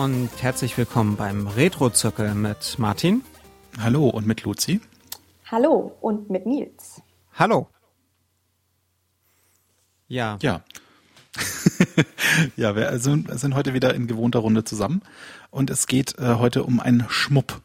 [0.00, 3.22] Und herzlich willkommen beim Retro-Zirkel mit Martin.
[3.78, 4.80] Hallo und mit Luzi.
[5.50, 7.02] Hallo und mit Nils.
[7.34, 7.68] Hallo.
[10.08, 10.38] Ja.
[10.40, 10.62] Ja.
[12.56, 15.02] ja, wir sind, sind heute wieder in gewohnter Runde zusammen
[15.50, 17.60] und es geht äh, heute um einen Schmupp.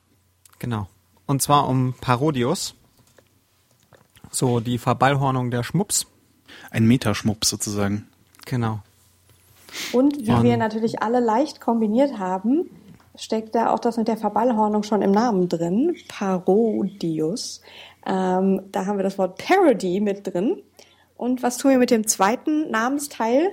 [0.59, 0.89] Genau.
[1.27, 2.75] Und zwar um Parodius.
[4.29, 6.05] So die Verballhornung der Schmups.
[6.69, 8.09] Ein Metaschmupp sozusagen.
[8.45, 8.83] Genau.
[9.93, 10.43] Und wie Ja.
[10.43, 12.69] wir natürlich alle leicht kombiniert haben,
[13.15, 15.95] steckt da auch das mit der Verballhornung schon im Namen drin.
[16.07, 17.61] Parodius.
[18.05, 20.61] Ähm, da haben wir das Wort Parody mit drin.
[21.17, 23.49] Und was tun wir mit dem zweiten Namensteil?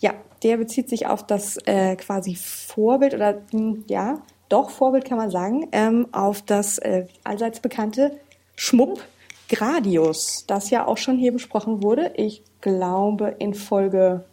[0.00, 5.18] Ja, der bezieht sich auf das äh, quasi Vorbild oder hm, ja, doch Vorbild kann
[5.18, 8.18] man sagen, ähm, auf das äh, allseits bekannte
[8.54, 9.02] Schmupp
[9.48, 12.12] Gradius, das ja auch schon hier besprochen wurde.
[12.16, 14.24] Ich glaube in Folge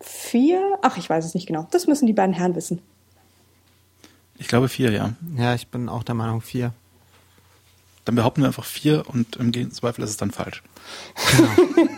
[0.00, 0.78] vier.
[0.82, 1.66] Ach, ich weiß es nicht genau.
[1.70, 2.80] Das müssen die beiden Herren wissen.
[4.36, 5.14] Ich glaube vier, ja.
[5.36, 6.72] Ja, ich bin auch der Meinung vier.
[8.04, 10.62] Dann behaupten wir einfach vier und im Zweifel ist es dann falsch.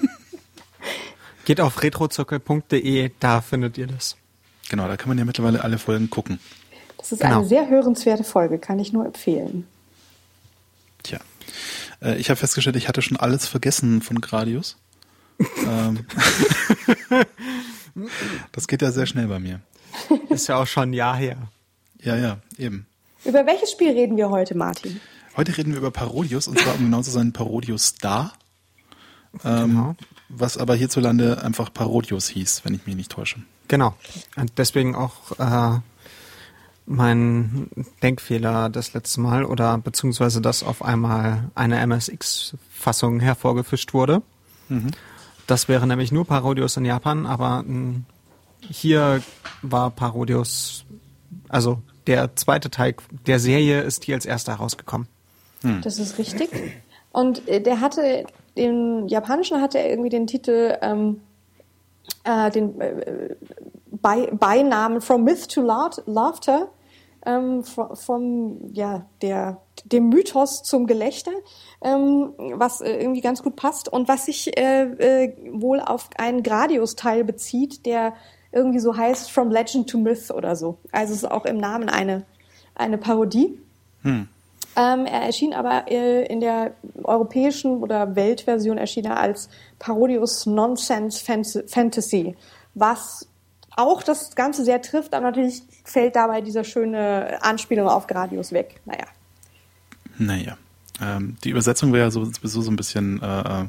[1.44, 4.16] Geht auf retrozirkel.de, da findet ihr das.
[4.68, 6.38] Genau, da kann man ja mittlerweile alle Folgen gucken.
[6.98, 7.38] Das ist Genau.
[7.40, 9.66] eine sehr hörenswerte Folge, kann ich nur empfehlen.
[11.02, 11.18] Tja.
[12.02, 14.76] Äh, ich habe festgestellt, ich hatte schon alles vergessen von Gradius.
[15.66, 16.04] ähm,
[18.52, 19.60] das geht ja sehr schnell bei mir.
[20.28, 21.36] Ist ja auch schon ein Jahr her.
[22.00, 22.86] Ja, ja, eben.
[23.24, 25.00] Über welches Spiel reden wir heute, Martin?
[25.36, 28.32] Heute reden wir über Parodius und zwar um genau zu sein Parodius Star.
[29.44, 29.96] Ähm, Genau.
[30.28, 33.40] Was aber hierzulande einfach Parodius hieß, wenn ich mich nicht täusche.
[33.68, 33.94] Genau.
[34.36, 35.80] Und deswegen auch äh,
[36.86, 37.68] mein
[38.02, 44.22] Denkfehler das letzte Mal oder beziehungsweise dass auf einmal eine MSX-Fassung hervorgefischt wurde.
[45.50, 48.02] Das wäre nämlich nur Parodius in Japan, aber mh,
[48.60, 49.20] hier
[49.62, 50.84] war Parodius,
[51.48, 52.94] also der zweite Teil
[53.26, 55.08] der Serie ist hier als erster herausgekommen.
[55.82, 56.50] Das ist richtig.
[57.10, 61.20] Und äh, der hatte, im Japanischen hatte er irgendwie den Titel, ähm,
[62.22, 63.34] äh, den äh,
[63.90, 66.68] Bei Beinamen From Myth to Laughter,
[67.26, 71.32] ähm, vom, ja, der, dem Mythos zum Gelächter,
[71.82, 76.42] ähm, was äh, irgendwie ganz gut passt und was sich äh, äh, wohl auf einen
[76.42, 78.14] Gradius-Teil bezieht, der
[78.52, 80.78] irgendwie so heißt From Legend to Myth oder so.
[80.92, 82.24] Also es ist auch im Namen eine,
[82.74, 83.58] eine Parodie.
[84.76, 89.48] Ähm, er erschien aber äh, in der europäischen oder Weltversion erschien er als
[89.78, 92.36] Parodius Nonsense Fan- Fantasy,
[92.74, 93.26] was
[93.80, 98.80] auch das Ganze sehr trifft, aber natürlich fällt dabei diese schöne Anspielung auf Gradius weg.
[98.84, 99.06] Naja.
[100.18, 100.56] Naja.
[101.00, 103.64] Ähm, die Übersetzung wäre ja so- sowieso so ein bisschen äh,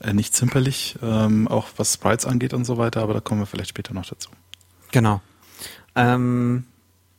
[0.00, 3.46] äh, nicht zimperlich, ähm, auch was Sprites angeht und so weiter, aber da kommen wir
[3.46, 4.30] vielleicht später noch dazu.
[4.92, 5.20] Genau.
[5.96, 6.66] Ähm,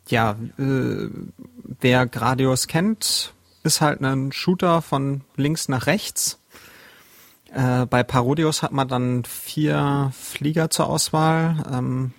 [0.08, 1.08] ja, äh,
[1.82, 6.40] wer Gradius kennt, ist halt ein Shooter von links nach rechts.
[7.54, 11.64] Äh, bei Parodius hat man dann vier Flieger zur Auswahl.
[11.72, 12.12] Ähm,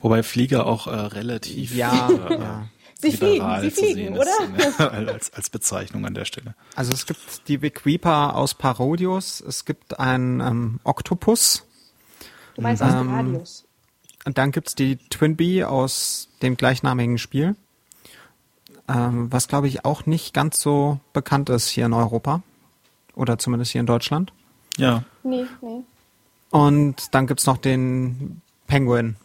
[0.00, 2.68] Wobei Flieger auch äh, relativ ja, äh, ja.
[3.00, 4.58] Sie fliegen, liberal sie zu fliegen, sehen oder?
[4.68, 4.90] Ist, ne?
[5.08, 6.54] als, als Bezeichnung an der Stelle.
[6.76, 11.64] Also es gibt die Big Reaper aus Parodius, es gibt einen ähm, Oktopus
[12.54, 13.64] Du meinst aus Ähm, Gradius.
[14.26, 17.56] und dann gibt's die Twin Bee aus dem gleichnamigen Spiel,
[18.86, 22.42] ähm, was glaube ich auch nicht ganz so bekannt ist hier in Europa
[23.14, 24.32] oder zumindest hier in Deutschland.
[24.76, 25.82] Ja, Nee, nee.
[26.50, 29.16] Und dann gibt's noch den Penguin,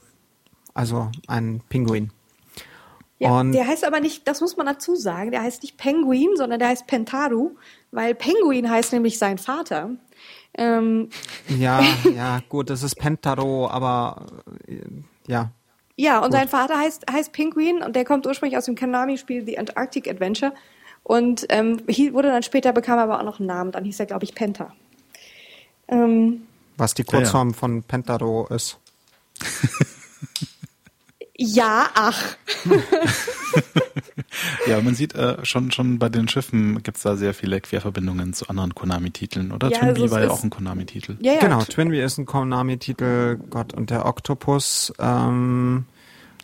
[0.74, 2.12] also einen Pinguin.
[3.18, 6.30] Ja, Und- der heißt aber nicht, das muss man dazu sagen, der heißt nicht Penguin,
[6.36, 7.52] sondern der heißt Pentaru,
[7.92, 9.92] weil Penguin heißt nämlich sein Vater.
[10.54, 11.10] Ähm,
[11.48, 11.82] Ja,
[12.16, 14.26] ja, gut, das ist Pentaro, aber
[14.68, 14.82] äh,
[15.28, 15.52] ja,
[15.96, 19.58] Ja, und sein Vater heißt, heißt Penguin und der kommt ursprünglich aus dem Konami-Spiel The
[19.58, 20.54] Antarctic Adventure
[21.04, 24.26] und ähm, wurde dann später, bekam aber auch noch einen Namen, dann hieß er, glaube
[24.26, 24.74] ich, Penta.
[25.88, 26.42] Ähm,
[26.78, 27.18] was die Ja, ja.
[27.20, 28.78] Kurzform von Pentaro ist.
[31.38, 32.36] ja, ach.
[34.68, 38.48] ja, man sieht äh, schon schon bei den Schiffen gibt's da sehr viele Querverbindungen zu
[38.48, 39.70] anderen Konami-Titeln, oder?
[39.70, 41.18] Ja, Twin also Bee es war ja auch ein Konami-Titel.
[41.22, 41.40] Ja, ja.
[41.40, 44.94] genau, Twinbee ist ein Konami-Titel, Gott und der Oktopus.
[45.00, 45.86] Ähm,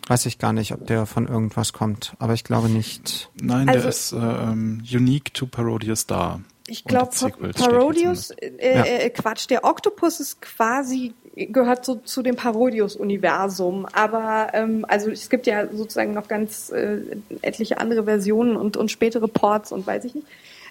[0.08, 3.30] weiß ich gar nicht, ob der von irgendwas kommt, aber ich glaube nicht.
[3.40, 4.16] Nein, Also- der ist äh,
[4.52, 6.40] ähm, unique to Parodius Star.
[6.66, 7.10] Ich glaube,
[7.54, 8.42] Parodius, zumindest.
[8.62, 8.84] äh, Ja.
[8.84, 13.86] äh, Quatsch, der Oktopus ist quasi gehört so zu dem Parodius-Universum.
[13.92, 16.98] Aber ähm, also es gibt ja sozusagen noch ganz äh,
[17.40, 20.26] etliche andere Versionen und, und spätere Ports und weiß ich nicht.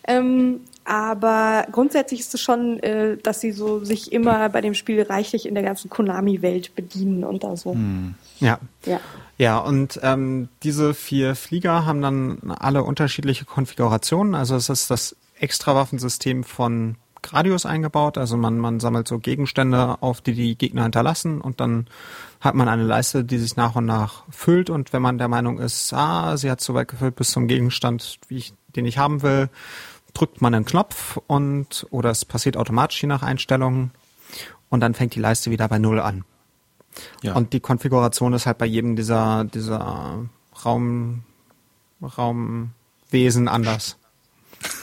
[0.07, 5.01] Ähm, aber grundsätzlich ist es schon, äh, dass sie so sich immer bei dem Spiel
[5.03, 7.73] reichlich in der ganzen Konami-Welt bedienen und da so.
[7.73, 8.15] Hm.
[8.39, 8.59] Ja.
[8.85, 8.99] Ja.
[9.37, 14.35] Ja, und ähm, diese vier Flieger haben dann alle unterschiedliche Konfigurationen.
[14.35, 18.17] Also es ist das Extrawaffensystem von Gradius eingebaut.
[18.17, 21.87] Also man, man sammelt so Gegenstände auf, die die Gegner hinterlassen und dann
[22.39, 25.59] hat man eine Leiste, die sich nach und nach füllt und wenn man der Meinung
[25.59, 29.21] ist, ah, sie hat so weit gefüllt bis zum Gegenstand, wie ich, den ich haben
[29.21, 29.49] will,
[30.13, 33.91] drückt man einen Knopf und oder es passiert automatisch je nach Einstellungen
[34.69, 36.25] und dann fängt die Leiste wieder bei Null an.
[37.21, 37.35] Ja.
[37.35, 40.25] Und die Konfiguration ist halt bei jedem dieser, dieser
[40.65, 41.23] Raum,
[42.01, 43.97] Raumwesen anders.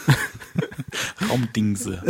[1.30, 2.02] Raumdingse.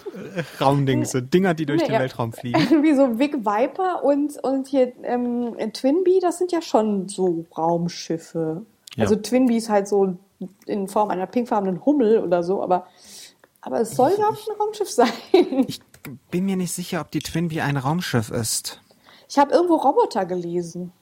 [0.60, 2.00] Raumdingse, Dinger, die durch Nee, den ja.
[2.00, 2.82] Weltraum fliegen.
[2.82, 8.64] Wie so Vic Viper und, und hier ähm, Twinbee, das sind ja schon so Raumschiffe.
[8.96, 9.04] Ja.
[9.04, 10.16] Also Twinbee ist halt so
[10.66, 12.86] in Form einer pinkfarbenen Hummel oder so, aber,
[13.60, 15.08] aber es soll, glaube ich, ein Raumschiff sein.
[15.66, 15.80] Ich
[16.30, 18.80] bin mir nicht sicher, ob die Twinbee ein Raumschiff ist.
[19.28, 20.92] Ich habe irgendwo Roboter gelesen.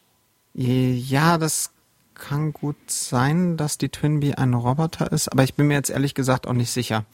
[0.55, 1.71] Ja, das
[2.19, 6.15] kann gut sein, dass die Twinbee ein Roboter ist, aber ich bin mir jetzt ehrlich
[6.15, 7.05] gesagt auch nicht sicher,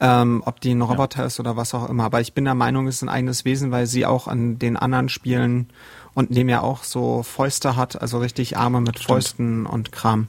[0.00, 2.04] ähm, ob die ein Roboter ist oder was auch immer.
[2.04, 4.76] Aber ich bin der Meinung, es ist ein eigenes Wesen, weil sie auch an den
[4.76, 5.68] anderen Spielen
[6.14, 10.28] und dem ja auch so Fäuste hat, also richtig Arme mit Fäusten und Kram.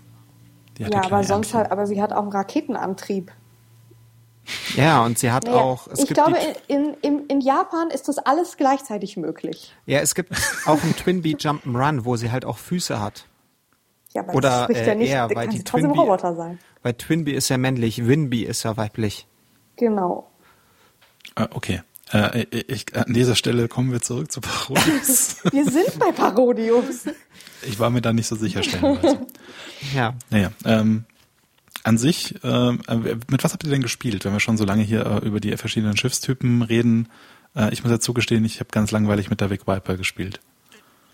[0.77, 3.31] Ja, aber sonst halt, aber sie hat auch einen Raketenantrieb.
[4.75, 5.87] Ja, und sie hat Naja, auch.
[5.87, 9.75] Es ich gibt glaube, in, in, in Japan ist das alles gleichzeitig möglich.
[9.85, 10.31] ja, es gibt
[10.65, 13.25] auch ein Twinbee Jump'n'Run, wo sie halt auch Füße hat.
[14.13, 16.35] Ja, aber Oder, das spricht ja äh, nicht, eher, da weil kann die Twinbee- Roboter
[16.35, 16.59] sein.
[16.81, 19.27] Weil Twinbee ist ja männlich, Winbee ist ja weiblich.
[19.75, 20.29] Genau.
[21.35, 21.81] Äh, okay.
[22.11, 25.37] Äh, ich, an dieser Stelle kommen wir zurück zu Parodius.
[25.51, 27.05] Wir sind bei Parodius.
[27.61, 29.19] ich war mir da nicht so sicher stellenweise.
[29.95, 30.13] Ja.
[30.29, 31.05] Naja, ähm,
[31.83, 32.95] an sich, ähm, äh,
[33.31, 35.55] mit was habt ihr denn gespielt, wenn wir schon so lange hier äh, über die
[35.55, 37.07] verschiedenen Schiffstypen reden?
[37.55, 40.41] Äh, ich muss ja zugestehen, ich habe ganz langweilig mit der Vic Viper gespielt.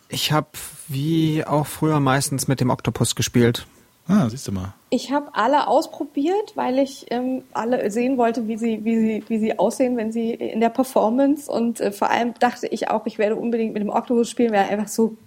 [0.10, 0.48] Ich habe
[0.88, 3.66] wie auch früher meistens mit dem Oktopus gespielt.
[4.08, 4.74] Ah, siehst du mal.
[4.92, 9.40] Ich habe alle ausprobiert, weil ich ähm, alle sehen wollte, wie sie, wie, sie, wie
[9.40, 11.52] sie aussehen, wenn sie in der Performance.
[11.52, 14.66] Und äh, vor allem dachte ich auch, ich werde unbedingt mit dem Octopus spielen, weil
[14.66, 15.18] er einfach so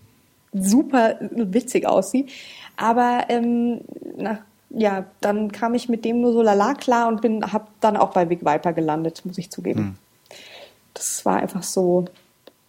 [0.53, 2.31] super witzig aussieht.
[2.77, 3.81] Aber ähm,
[4.17, 4.39] nach,
[4.71, 8.13] ja, dann kam ich mit dem nur so lala klar und bin, habe dann auch
[8.13, 9.99] bei Big Viper gelandet, muss ich zugeben.
[10.95, 12.05] Das war einfach so,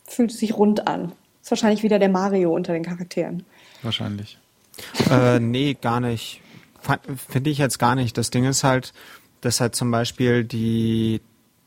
[0.06, 1.12] fühlte sich rund an.
[1.42, 3.44] Ist wahrscheinlich wieder der Mario unter den Charakteren.
[3.82, 4.38] Wahrscheinlich.
[5.10, 6.42] äh, nee, gar nicht.
[7.28, 8.18] Finde ich jetzt gar nicht.
[8.18, 8.94] Das Ding ist halt,
[9.42, 11.22] dass halt zum Beispiel die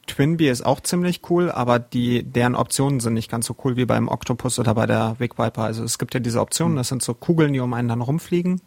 [0.07, 3.85] Twinbee ist auch ziemlich cool, aber die, deren Optionen sind nicht ganz so cool wie
[3.85, 5.63] beim Octopus oder bei der Big Viper.
[5.63, 8.61] Also es gibt ja diese Optionen, das sind so Kugeln, die um einen dann rumfliegen.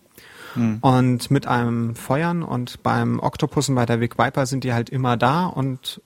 [0.81, 4.89] Und mit einem Feuern und beim Octopus und bei der Big Viper sind die halt
[4.89, 6.01] immer da und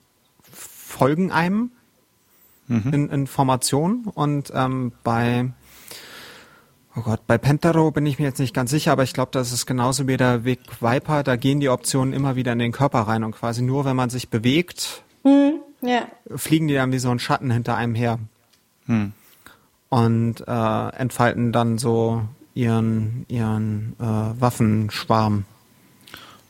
[0.52, 1.72] folgen einem
[2.70, 4.06] in, in Formation.
[4.14, 5.52] Und ähm, bei
[6.96, 9.52] Oh Gott, bei Pentaro bin ich mir jetzt nicht ganz sicher, aber ich glaube, das
[9.52, 11.24] ist genauso wie der Weg Viper.
[11.24, 14.10] Da gehen die Optionen immer wieder in den Körper rein und quasi nur, wenn man
[14.10, 15.04] sich bewegt,
[15.82, 16.08] Ja.
[16.36, 18.20] fliegen die dann wie so ein Schatten hinter einem her
[18.88, 19.14] Hm.
[19.90, 22.24] und äh, entfalten dann so
[22.56, 25.46] ihren ihren äh, Waffenschwarm.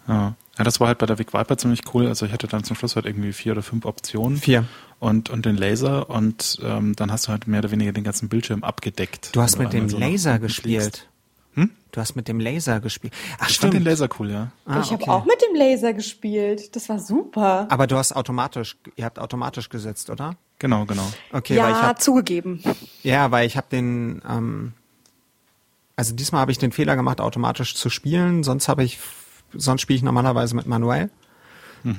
[0.07, 0.35] Ja.
[0.57, 2.07] ja, das war halt bei der Vic Viper ziemlich cool.
[2.07, 4.37] Also ich hatte dann zum Schluss halt irgendwie vier oder fünf Optionen.
[4.37, 4.63] Vier.
[4.99, 8.27] Und, und den Laser und ähm, dann hast du halt mehr oder weniger den ganzen
[8.27, 9.33] Bildschirm abgedeckt.
[9.33, 11.07] Du hast mit dem so Laser gespielt.
[11.53, 11.71] Hm?
[11.91, 13.13] Du hast mit dem Laser gespielt.
[13.39, 13.85] Ach Ich fand den stimmt.
[13.85, 14.51] Laser cool, ja.
[14.65, 15.09] Ah, ich habe okay.
[15.09, 16.75] auch mit dem Laser gespielt.
[16.75, 17.65] Das war super.
[17.69, 20.35] Aber du hast automatisch, ihr habt automatisch gesetzt, oder?
[20.59, 21.07] Genau, genau.
[21.31, 22.61] Okay, ja, weil ich hab, zugegeben.
[23.01, 24.73] Ja, weil ich habe den, ähm,
[25.95, 28.43] also diesmal habe ich den Fehler gemacht, automatisch zu spielen.
[28.43, 28.99] Sonst habe ich,
[29.53, 31.09] sonst spiele ich normalerweise mit manuell.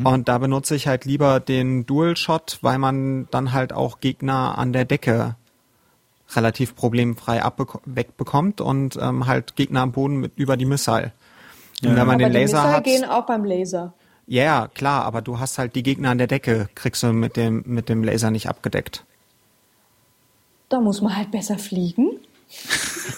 [0.05, 4.59] Und da benutze ich halt lieber den Dual Shot, weil man dann halt auch Gegner
[4.59, 5.37] an der Decke
[6.35, 7.43] relativ problemfrei
[7.87, 11.13] wegbekommt und ähm, halt Gegner am Boden mit über die Missile.
[11.83, 11.97] Und Ja.
[11.97, 13.95] wenn man Aber den die Laser Missile hat, gehen auch beim Laser.
[14.27, 17.37] ja, ja, klar, aber du hast halt die Gegner an der Decke, kriegst du mit
[17.37, 19.05] dem mit dem Laser nicht abgedeckt.
[20.69, 22.21] Da muss man halt besser fliegen.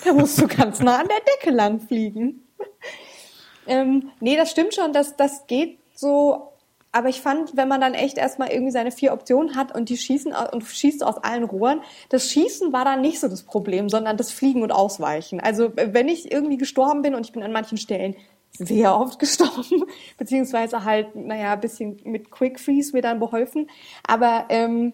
[0.05, 2.41] da musst du ganz nah an der Decke lang fliegen.
[3.67, 6.49] ähm, nee, das stimmt schon, das, das geht so.
[6.93, 9.97] Aber ich fand, wenn man dann echt erstmal irgendwie seine vier Optionen hat und die
[9.97, 11.81] schießen und schießt aus allen Rohren,
[12.11, 15.41] das Schießen war dann nicht so das Problem, sondern das Fliegen und Ausweichen.
[15.41, 18.15] Also wenn ich irgendwie gestorben bin und ich bin an manchen Stellen
[18.53, 19.85] sehr oft gestorben,
[20.19, 23.71] beziehungsweise halt, naja, ein bisschen mit Quick Freeze mir dann beholfen.
[24.07, 24.93] Aber ähm,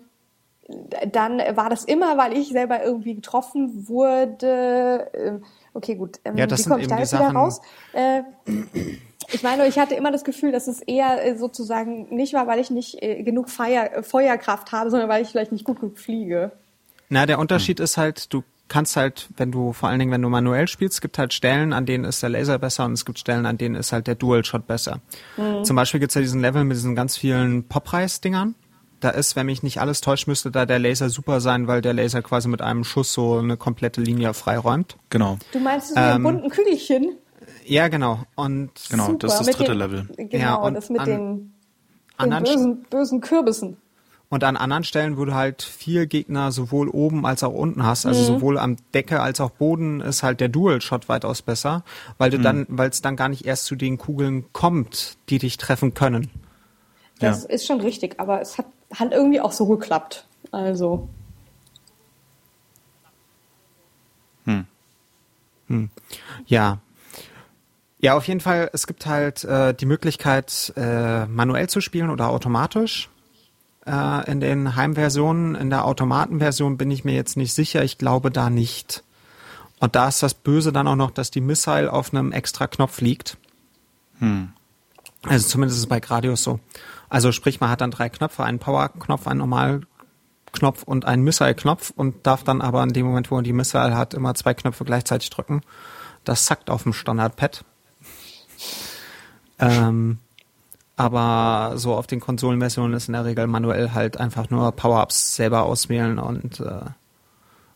[1.11, 5.11] dann war das immer, weil ich selber irgendwie getroffen wurde.
[5.15, 6.21] Ähm, okay, gut.
[6.25, 7.61] Ähm, ja, das wie komme ich da jetzt wieder raus?
[7.93, 8.23] Äh,
[9.31, 12.61] ich meine, ich hatte immer das Gefühl, dass es eher äh, sozusagen nicht war, weil
[12.61, 16.53] ich nicht äh, genug Feier, Feuerkraft habe, sondern weil ich vielleicht nicht gut genug fliege.
[17.09, 20.29] Na, der Unterschied ist halt, du kannst halt, wenn du, vor allen Dingen, wenn du
[20.29, 23.19] manuell spielst, es gibt halt Stellen, an denen ist der Laser besser und es gibt
[23.19, 25.01] Stellen, an denen ist halt der Dual-Shot besser.
[25.37, 25.65] Mhm.
[25.65, 28.55] Zum Beispiel gibt's ja diesen Level mit diesen ganz vielen Pop-Reis-Dingern.
[29.01, 31.95] Da ist, wenn mich nicht alles täuscht, müsste da der Laser super sein, weil der
[31.95, 34.97] Laser quasi mit einem Schuss so eine komplette Linie freiräumt.
[35.09, 35.39] Genau.
[35.53, 37.17] Du meinst so ähm, bunten Kügelchen?
[37.69, 38.25] Ja, genau.
[38.35, 40.09] Und genau, super, das ist das dritte den, Level.
[40.17, 41.53] Genau, ja, und das mit an, den,
[42.19, 43.77] den bösen, bösen Kürbissen.
[44.31, 48.05] Und an anderen Stellen, wo du halt vier Gegner sowohl oben als auch unten hast,
[48.05, 48.27] also mhm.
[48.27, 51.83] sowohl am Decke als auch Boden, ist halt der Dual-Shot weitaus besser,
[52.19, 52.43] weil du mhm.
[52.43, 56.31] dann, weil es dann gar nicht erst zu den Kugeln kommt, die dich treffen können.
[57.21, 57.49] Das ja.
[57.49, 60.27] ist schon richtig, aber es hat, hat irgendwie auch so geklappt.
[60.53, 61.09] Also.
[64.45, 64.67] Hm.
[65.69, 65.91] Hm.
[66.47, 66.81] Ja.
[68.01, 72.29] Ja, auf jeden Fall, es gibt halt äh, die Möglichkeit, äh, manuell zu spielen oder
[72.29, 73.09] automatisch
[73.87, 75.57] äh, in den Heimversionen.
[75.57, 77.83] In der Automatenversion bin ich mir jetzt nicht sicher.
[77.83, 79.03] Ich glaube da nicht.
[79.81, 83.01] Und da ist das Böse dann auch noch, dass die Missile auf einem extra Knopf
[83.01, 83.37] liegt.
[84.19, 84.51] Hm.
[85.25, 86.61] Also zumindest ist es bei Gradius so.
[87.09, 92.27] Also sprich, man hat dann drei Knöpfe, einen Power-Knopf, einen Normal-Knopf und einen Missile-Knopf und
[92.27, 95.31] darf dann aber in dem Moment, wo man die Missile hat, immer zwei Knöpfe gleichzeitig
[95.31, 95.63] drücken.
[96.25, 97.65] Das zackt auf dem Standard-Pad.
[99.59, 100.19] Ähm,
[100.97, 105.63] aber so auf den Konsolenversionen ist in der Regel manuell halt einfach nur Power-Ups selber
[105.65, 106.81] auswählen und äh,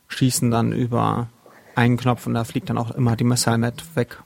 [0.09, 1.27] schießen dann über
[1.75, 4.21] einen Knopf und da fliegt dann auch immer die Missile mit weg.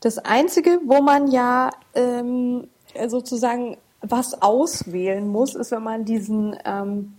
[0.00, 2.68] Das Einzige, wo man ja ähm,
[3.08, 7.14] sozusagen was auswählen muss, ist, wenn man diesen ähm,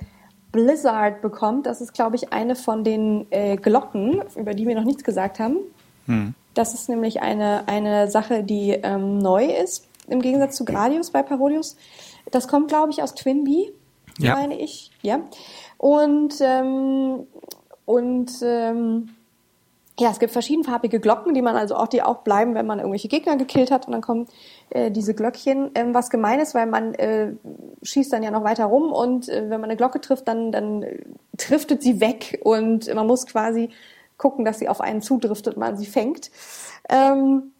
[0.52, 1.66] Blizzard bekommt.
[1.66, 5.40] Das ist, glaube ich, eine von den äh, Glocken, über die wir noch nichts gesagt
[5.40, 5.58] haben.
[6.06, 6.34] Hm.
[6.58, 11.22] Das ist nämlich eine, eine Sache, die ähm, neu ist im Gegensatz zu Gradius bei
[11.22, 11.78] Parodius.
[12.32, 13.72] Das kommt, glaube ich, aus Twinbee,
[14.18, 14.34] ja.
[14.34, 14.92] meine ich.
[15.04, 15.20] Ja.
[15.78, 17.28] Und, ähm,
[17.86, 19.10] und ähm,
[20.00, 23.08] ja, es gibt verschiedenfarbige Glocken, die man also auch, die auch bleiben, wenn man irgendwelche
[23.08, 23.86] Gegner gekillt hat.
[23.86, 24.28] Und dann kommen
[24.72, 27.34] äh, diese Glöckchen, ähm, was gemein ist, weil man äh,
[27.84, 30.84] schießt dann ja noch weiter rum und äh, wenn man eine Glocke trifft, dann, dann
[30.84, 31.00] äh,
[31.34, 33.70] driftet sie weg und man muss quasi
[34.18, 36.32] gucken, dass sie auf einen zudriftet und man sie fängt.
[36.90, 37.52] Ähm,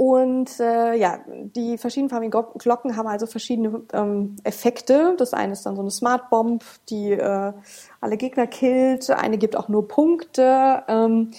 [0.00, 5.14] und äh, ja, die verschiedenfarbigen Glocken haben also verschiedene ähm, Effekte.
[5.18, 7.52] Das eine ist dann so eine Smart Bomb, die äh,
[8.00, 9.10] alle Gegner killt.
[9.10, 10.84] Eine gibt auch nur Punkte.
[10.88, 11.32] Ähm,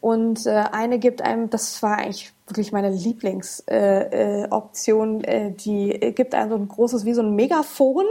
[0.00, 5.98] und äh, eine gibt einem, das war eigentlich wirklich meine Lieblingsoption, äh, äh, äh, die
[6.14, 8.06] gibt einem so ein großes, wie so ein Megafon.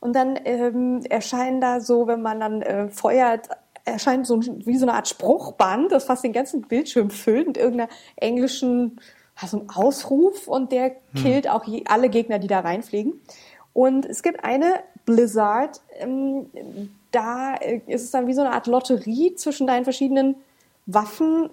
[0.00, 3.50] Und dann ähm, erscheinen da so, wenn man dann äh, feuert,
[3.84, 7.90] erscheint so wie so eine Art Spruchband, das fast den ganzen Bildschirm füllt mit irgendeiner
[8.16, 9.00] englischen
[9.46, 11.22] so ein Ausruf und der hm.
[11.22, 13.20] killt auch je, alle Gegner, die da reinfliegen.
[13.72, 16.46] Und es gibt eine Blizzard, ähm,
[17.10, 20.36] da äh, ist es dann wie so eine Art Lotterie zwischen deinen verschiedenen
[20.86, 21.50] Waffen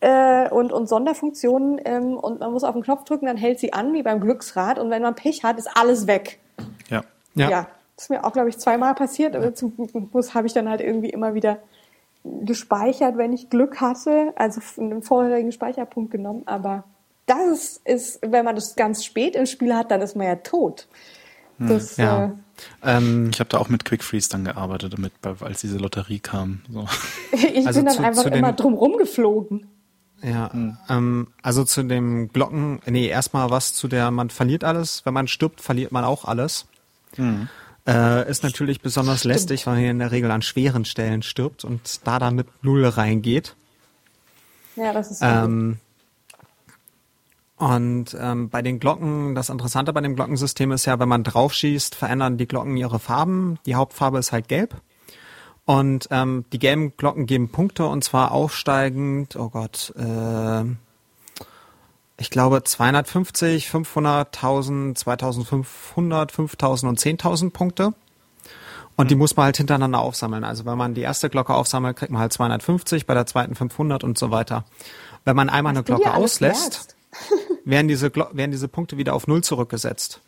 [0.00, 3.74] äh, und, und Sonderfunktionen ähm, und man muss auf den Knopf drücken, dann hält sie
[3.74, 6.40] an, wie beim Glücksrad und wenn man Pech hat, ist alles weg.
[6.88, 7.04] Ja.
[7.34, 7.50] Ja.
[7.50, 7.66] ja
[7.98, 9.90] das ist mir auch, glaube ich, zweimal passiert, aber zum Glück
[10.32, 11.58] habe ich dann halt irgendwie immer wieder
[12.44, 16.84] gespeichert, wenn ich Glück hatte, also einen vorherigen Speicherpunkt genommen, aber
[17.26, 20.86] das ist, wenn man das ganz spät im Spiel hat, dann ist man ja tot.
[21.58, 21.66] Hm.
[21.66, 22.26] Das, ja.
[22.84, 26.20] Äh, ähm, ich habe da auch mit Quick Freeze dann gearbeitet, damit, als diese Lotterie
[26.20, 26.60] kam.
[26.70, 26.86] So.
[27.32, 29.66] ich also bin dann zu, einfach zu immer drum geflogen.
[30.22, 30.76] Ja, hm.
[30.88, 35.26] ähm, also zu dem Glocken, nee, erstmal was zu der, man verliert alles, wenn man
[35.26, 36.66] stirbt, verliert man auch alles.
[37.16, 37.48] Hm.
[37.88, 39.34] Äh, ist natürlich besonders Stimmt.
[39.34, 42.46] lästig, weil man hier in der Regel an schweren Stellen stirbt und da dann mit
[42.62, 43.56] Null reingeht.
[44.76, 45.78] Ja, das ist ähm,
[47.58, 51.96] und ähm, bei den Glocken, das Interessante bei dem Glockensystem ist ja, wenn man draufschießt,
[51.96, 53.58] verändern die Glocken ihre Farben.
[53.66, 54.76] Die Hauptfarbe ist halt gelb.
[55.64, 60.64] Und ähm, die gelben Glocken geben Punkte und zwar aufsteigend, oh Gott, äh,
[62.18, 67.94] ich glaube 250, 500, 1000, 2500, 5000 und 10.000 Punkte.
[68.96, 69.08] Und mhm.
[69.08, 70.42] die muss man halt hintereinander aufsammeln.
[70.42, 74.02] Also wenn man die erste Glocke aufsammelt, kriegt man halt 250, bei der zweiten 500
[74.02, 74.64] und so weiter.
[75.24, 76.96] Wenn man einmal Was eine Glocke auslässt,
[77.64, 80.20] werden diese, werden diese Punkte wieder auf Null zurückgesetzt.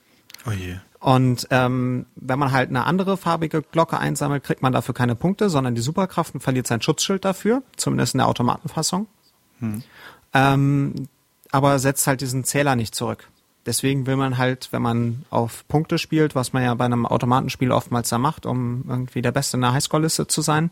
[0.47, 0.77] Oh je.
[1.01, 5.51] Und ähm, wenn man halt eine andere farbige Glocke einsammelt, kriegt man dafür keine Punkte,
[5.51, 9.09] sondern die Superkraft und verliert sein Schutzschild dafür, zumindest in der Automatenfassung.
[9.59, 9.83] Hm.
[10.35, 11.09] Ähm,
[11.52, 13.28] aber setzt halt diesen Zähler nicht zurück.
[13.66, 17.73] deswegen will man halt, wenn man auf Punkte spielt, was man ja bei einem Automatenspiel
[17.73, 20.71] oftmals da macht, um irgendwie der Beste in der Highscore-Liste zu sein,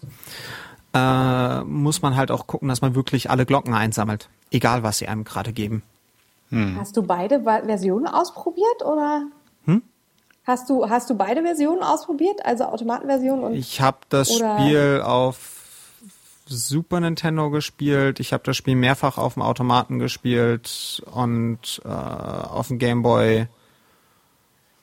[0.95, 4.29] äh, muss man halt auch gucken, dass man wirklich alle Glocken einsammelt.
[4.51, 5.83] Egal, was sie einem gerade geben.
[6.79, 9.25] Hast du beide Versionen ausprobiert oder?
[10.47, 12.43] Hast du, hast du beide Versionen ausprobiert?
[12.47, 15.58] Also Automatenversion und Ich habe das Oder- Spiel auf
[16.49, 18.21] Super Nintendo gespielt.
[18.21, 23.47] Ich habe das Spiel mehrfach auf dem Automaten gespielt und äh, auf dem Game Boy.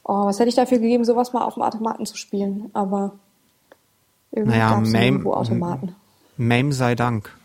[0.03, 2.69] oh, was hätte ich dafür gegeben, sowas mal auf dem Automaten zu spielen?
[2.73, 3.13] Aber
[4.31, 5.95] irgendwie Naja, gab es Mame- nirgendwo Automaten.
[6.37, 7.35] Mame sei Dank.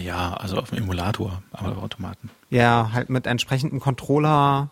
[0.00, 2.30] Ja, also auf dem Emulator, aber auf Automaten.
[2.50, 4.70] Ja, halt mit entsprechendem Controller,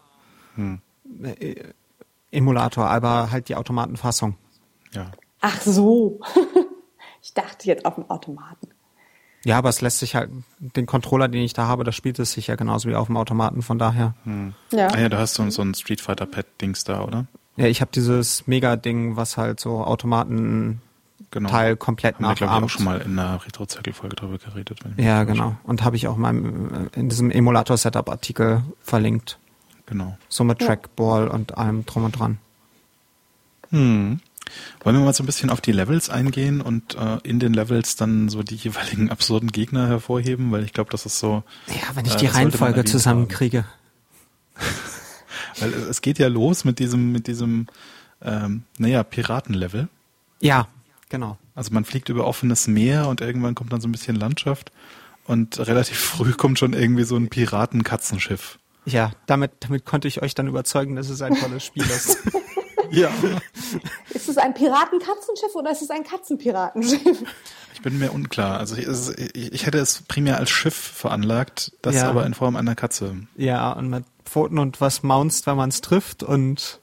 [1.23, 1.55] äh,
[2.31, 4.37] Emulator, aber halt die Automatenfassung.
[4.95, 5.11] Ja.
[5.41, 6.21] Ach so.
[7.31, 8.69] ich dachte jetzt auf dem Automaten.
[9.45, 12.33] Ja, aber es lässt sich halt, den Controller, den ich da habe, das spielt es
[12.33, 14.15] sich ja genauso wie auf dem Automaten, von daher.
[14.73, 14.89] Ja.
[14.89, 17.27] Ah ja, du hast so, so ein Street Fighter Pad-Dings da, oder?
[17.57, 20.83] Ja, ich habe dieses Mega-Ding, was halt so Automaten
[21.31, 21.49] Genau.
[21.49, 22.65] Teil komplett Haben wir, glaube ich, nachahmt.
[22.65, 24.81] auch schon mal in einer Retro-Zirkel-Folge drüber geredet.
[24.97, 25.55] Ja, genau.
[25.63, 26.35] Und habe ich auch mal
[26.97, 29.39] in diesem Emulator-Setup-Artikel verlinkt.
[29.87, 30.19] Genau.
[30.29, 32.39] So mit Trackball und allem drum und dran.
[33.71, 34.21] Hm.
[34.83, 37.97] Wollen wir mal so ein bisschen auf die Levels eingehen und äh, in den Levels
[37.97, 41.43] dann so die jeweiligen absurden Gegner hervorheben, weil ich glaube, das ist so.
[41.69, 43.65] Ja, wenn ich Äh, die Reihenfolge zusammenkriege.
[45.59, 47.67] Weil es geht ja los mit diesem, mit diesem,
[48.23, 49.89] ähm, naja, Piratenlevel.
[50.41, 50.69] Ja,
[51.09, 51.39] genau.
[51.55, 54.73] Also man fliegt über offenes Meer und irgendwann kommt dann so ein bisschen Landschaft
[55.27, 58.59] und relativ früh kommt schon irgendwie so ein Piratenkatzenschiff.
[58.87, 62.19] Ja, damit, damit konnte ich euch dann überzeugen, dass es ein tolles Spiel ist.
[62.91, 63.11] Ja.
[64.15, 67.23] Ist es ein Piratenkatzenschiff oder ist es ein Katzenpiratenschiff?
[67.73, 68.59] Ich bin mir unklar.
[68.59, 68.87] Also ich,
[69.35, 72.11] ich hätte es primär als Schiff veranlagt, das Ja.
[72.11, 73.15] aber in Form einer Katze.
[73.37, 76.79] ja, und mit Pfoten und was maunzt, wenn man es trifft und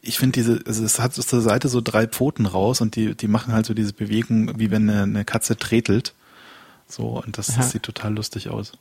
[0.00, 3.14] Ich finde diese, also es hat aus der Seite so drei Pfoten raus und die,
[3.14, 6.14] die machen halt so diese Bewegung, wie wenn eine, eine Katze tretelt.
[6.88, 7.56] So, und das, Ja.
[7.58, 8.72] das sieht total lustig aus.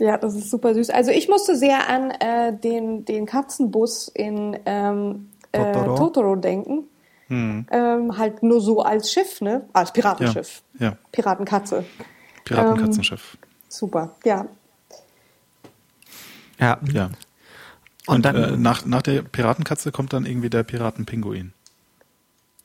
[0.00, 0.90] Ja, das ist super süß.
[0.90, 5.96] Also ich musste sehr an äh, den, den Katzenbus in ähm, äh, Totoro.
[5.96, 6.84] Totoro denken.
[7.30, 9.66] Ähm, halt nur so als Schiff, ne?
[9.72, 10.62] Als Piratenschiff.
[10.78, 10.98] Ja, ja.
[11.10, 11.84] Piratenkatze.
[12.44, 13.38] Piratenkatzenschiff.
[13.68, 14.46] Super, ja.
[16.60, 16.78] ja.
[16.92, 17.04] ja.
[18.06, 21.54] Und, Und, dann äh, nach, nach der Piratenkatze kommt dann irgendwie der Piratenpinguin.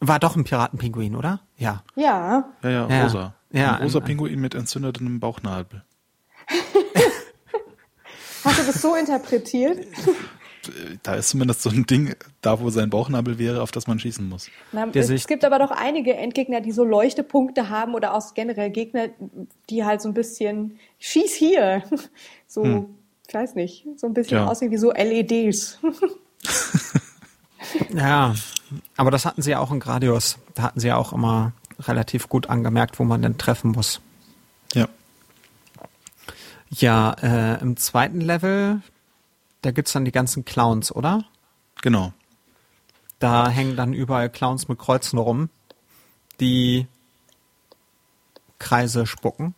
[0.02, 1.39] war doch ein Piratenpinguin, oder?
[1.58, 1.84] Ja.
[1.95, 3.04] Ja, Ja, ja, Ja.
[3.04, 3.34] rosa.
[3.52, 5.84] Ja, ein rosa ein- Pinguin mit entzündetem Bauchnabel.
[8.43, 9.88] hast du das so interpretiert?
[11.04, 14.28] Da ist zumindest so ein Ding, da wo sein Bauchnabel wäre, auf das man schießen
[14.28, 14.50] muss.
[14.72, 18.34] Na, Der es sich- gibt aber doch einige Endgegner, die so Leuchtepunkte haben oder auch
[18.34, 19.08] generell Gegner,
[19.69, 21.84] die halt so ein bisschen schieß hier.
[22.52, 22.89] So,
[23.28, 24.48] ich weiß nicht, so ein bisschen Ja.
[24.48, 25.80] aussehen wie so LEDs.
[27.93, 28.34] Ja,
[28.98, 30.38] aber das hatten sie ja auch in Gradius.
[30.56, 34.02] Da hatten sie ja auch immer relativ gut angemerkt, wo man denn treffen muss.
[34.74, 34.88] Ja.
[36.72, 38.82] Ja, äh, im zweiten Level,
[39.62, 41.26] da gibt's dann die ganzen Clowns, oder?
[41.82, 42.13] Genau.
[43.19, 45.50] Da hängen dann überall Clowns mit Kreuzen rum,
[46.39, 46.88] die
[48.60, 49.56] Kreise spucken.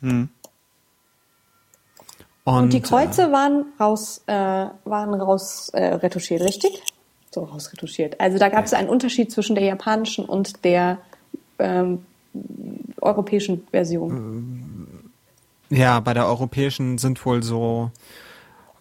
[0.00, 0.28] Hm.
[2.44, 6.82] Und, Und die Kreuze waren raus, äh, waren raus äh, retuschiert, richtig?
[7.30, 8.18] So rausretuschiert.
[8.18, 10.98] Also da gab es einen Unterschied zwischen der japanischen und der
[11.58, 12.04] ähm,
[13.00, 14.88] europäischen Version.
[15.70, 17.92] Äh, ja, bei der europäischen sind wohl so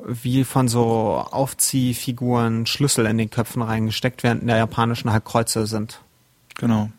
[0.06, 5.68] wie von so Aufziehfiguren Schlüssel in den Köpfen reingesteckt, während in der japanischen halt Kreuze
[5.68, 6.00] sind.
[6.56, 6.90] Genau.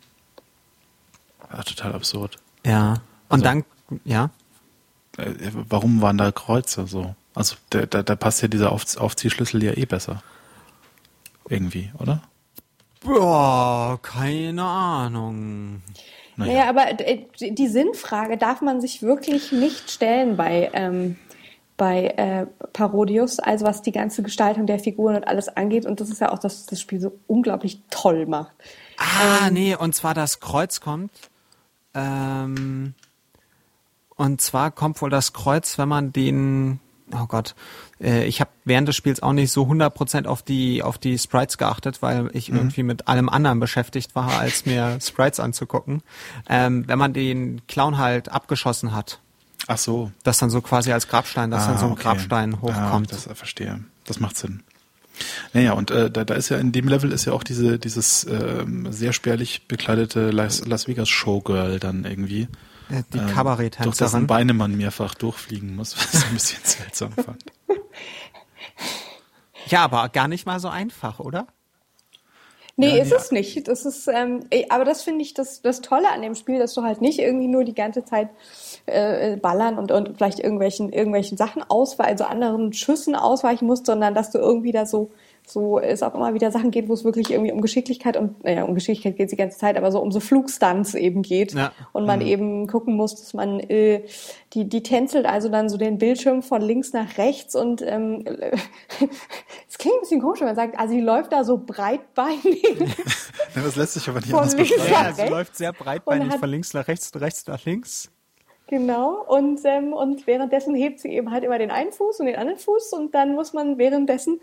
[1.51, 2.37] Ja, total absurd.
[2.65, 2.93] Ja.
[3.29, 3.65] Und Also- dann,
[4.05, 4.31] ja.
[5.17, 5.33] Äh,
[5.69, 7.15] warum waren da Kreuze so?
[7.35, 10.23] Also da, da, da passt ja dieser Auf, Aufziehschlüssel ja eh besser.
[11.49, 12.23] Irgendwie, oder?
[13.03, 15.83] Boah, keine Ahnung.
[16.37, 16.53] Naja.
[16.53, 21.17] Naja, aber äh, die Sinnfrage darf man sich wirklich nicht stellen bei, ähm,
[21.81, 25.87] bei äh, Parodius, also was die ganze Gestaltung der Figuren und alles angeht.
[25.87, 28.53] Und das ist ja auch, dass das Spiel so unglaublich toll macht.
[28.99, 31.11] Ah, nee, und zwar das Kreuz kommt.
[31.95, 32.93] Ähm,
[34.15, 36.81] und zwar kommt wohl das Kreuz, wenn man den,
[37.15, 37.55] oh Gott,
[37.99, 41.57] äh, ich habe während des Spiels auch nicht so 100% auf die, auf die Sprites
[41.57, 46.03] geachtet, weil ich irgendwie mit allem anderen beschäftigt war, als mir Sprites anzugucken.
[46.47, 49.23] Ähm, wenn man den Clown halt abgeschossen hat,
[49.73, 50.11] Ach so.
[50.25, 52.03] das dann so quasi als Grabstein, dass dann so ein Ah, okay.
[52.03, 53.09] Grabstein hochkommt.
[53.13, 53.85] Ah, das äh, verstehe.
[54.05, 54.63] Das macht Sinn.
[55.53, 58.25] Naja, und äh, da, da ist ja in dem Level ist ja auch diese dieses
[58.25, 62.49] ähm, sehr spärlich bekleidete Las, Las Vegas Showgirl dann irgendwie.
[62.91, 63.93] Äh, die ähm, Durch Kabaretttänzerin.
[63.99, 67.45] dessen Beine man mehrfach durchfliegen muss, was ich ein bisschen seltsam fand.
[69.67, 71.47] Ja, aber gar nicht mal so einfach, oder?
[72.77, 73.17] Nee, Ja, ist nee.
[73.17, 73.69] es nicht.
[73.69, 76.83] Das ist, ähm, aber das finde ich das, das Tolle an dem Spiel, dass du
[76.83, 78.31] halt nicht irgendwie nur die ganze Zeit
[78.87, 84.15] äh, ballern und, und vielleicht irgendwelchen, irgendwelchen Sachen ausweichen, also anderen Schüssen ausweichen musst, sondern
[84.15, 85.11] dass du irgendwie da so,
[85.47, 88.65] so es auch immer wieder Sachen geht, wo es wirklich irgendwie um Geschicklichkeit und, naja,
[88.65, 91.53] um Geschicklichkeit geht es die ganze Zeit, aber so um so Flugstunts eben geht.
[91.53, 91.73] Ja.
[91.93, 94.05] Und man eben gucken muss, dass man, äh,
[94.55, 98.25] die, die tänzelt also dann so den Bildschirm von links nach rechts und ähm,
[99.69, 102.65] es klingt ein bisschen komisch, wenn man sagt, also die läuft da so breitbeinig.
[103.53, 104.93] Das lässt sich aber nicht anders beschreiben.
[104.93, 108.11] Ja, sie läuft sehr breitbeinig von links nach rechts und rechts nach links.
[108.71, 112.37] Genau, und, ähm, und währenddessen hebt sie eben halt immer den einen Fuß und den
[112.37, 114.41] anderen Fuß und dann muss man währenddessen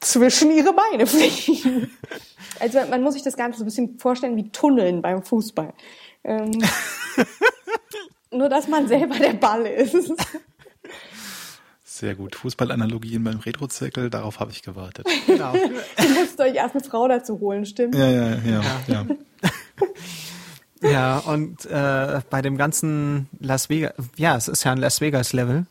[0.00, 1.88] zwischen ihre Beine fliegen.
[2.58, 5.72] Also man muss sich das Ganze so ein bisschen vorstellen wie Tunneln beim Fußball.
[6.24, 6.50] Ähm,
[8.32, 10.12] nur, dass man selber der Ball ist.
[11.84, 12.34] Sehr gut.
[12.34, 15.06] Fußballanalogien beim Retro-Zirkel, darauf habe ich gewartet.
[15.28, 15.54] Genau.
[16.02, 17.94] Ihr müsst euch erst eine Frau dazu holen, stimmt?
[17.94, 19.06] Ja, ja, ja, ja.
[19.06, 19.06] ja,
[21.26, 25.66] und äh, bei dem ganzen Las Vegas, ja, es ist ja ein Las Vegas Level,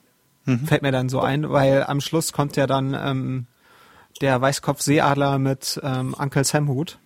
[0.66, 3.48] fällt mir dann so ein, weil am Schluss kommt ja dann ähm,
[4.22, 6.98] der Weißkopf-Seeadler mit ähm, Uncle Sam Hut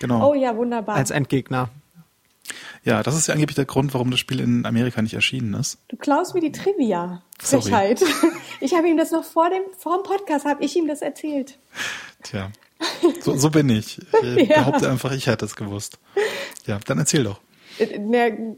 [0.00, 0.30] Genau.
[0.30, 0.96] Oh ja, wunderbar.
[0.96, 1.68] als Endgegner.
[2.84, 5.78] Ja, das ist ja angeblich der Grund, warum das Spiel in Amerika nicht erschienen ist.
[5.88, 7.22] Du klaust mir die Trivia.
[7.40, 7.62] Sorry.
[7.62, 8.02] Frechheit.
[8.62, 11.58] Ich habe ihm das noch vor dem, vor dem Podcast, habe ich ihm das erzählt.
[12.22, 12.50] Tja,
[13.20, 13.98] so, so bin ich.
[14.22, 14.62] Ich Ja.
[14.62, 15.98] behaupte einfach, ich hätte es gewusst.
[16.66, 17.40] Ja, dann erzähl doch.
[17.78, 18.56] Äh, ne,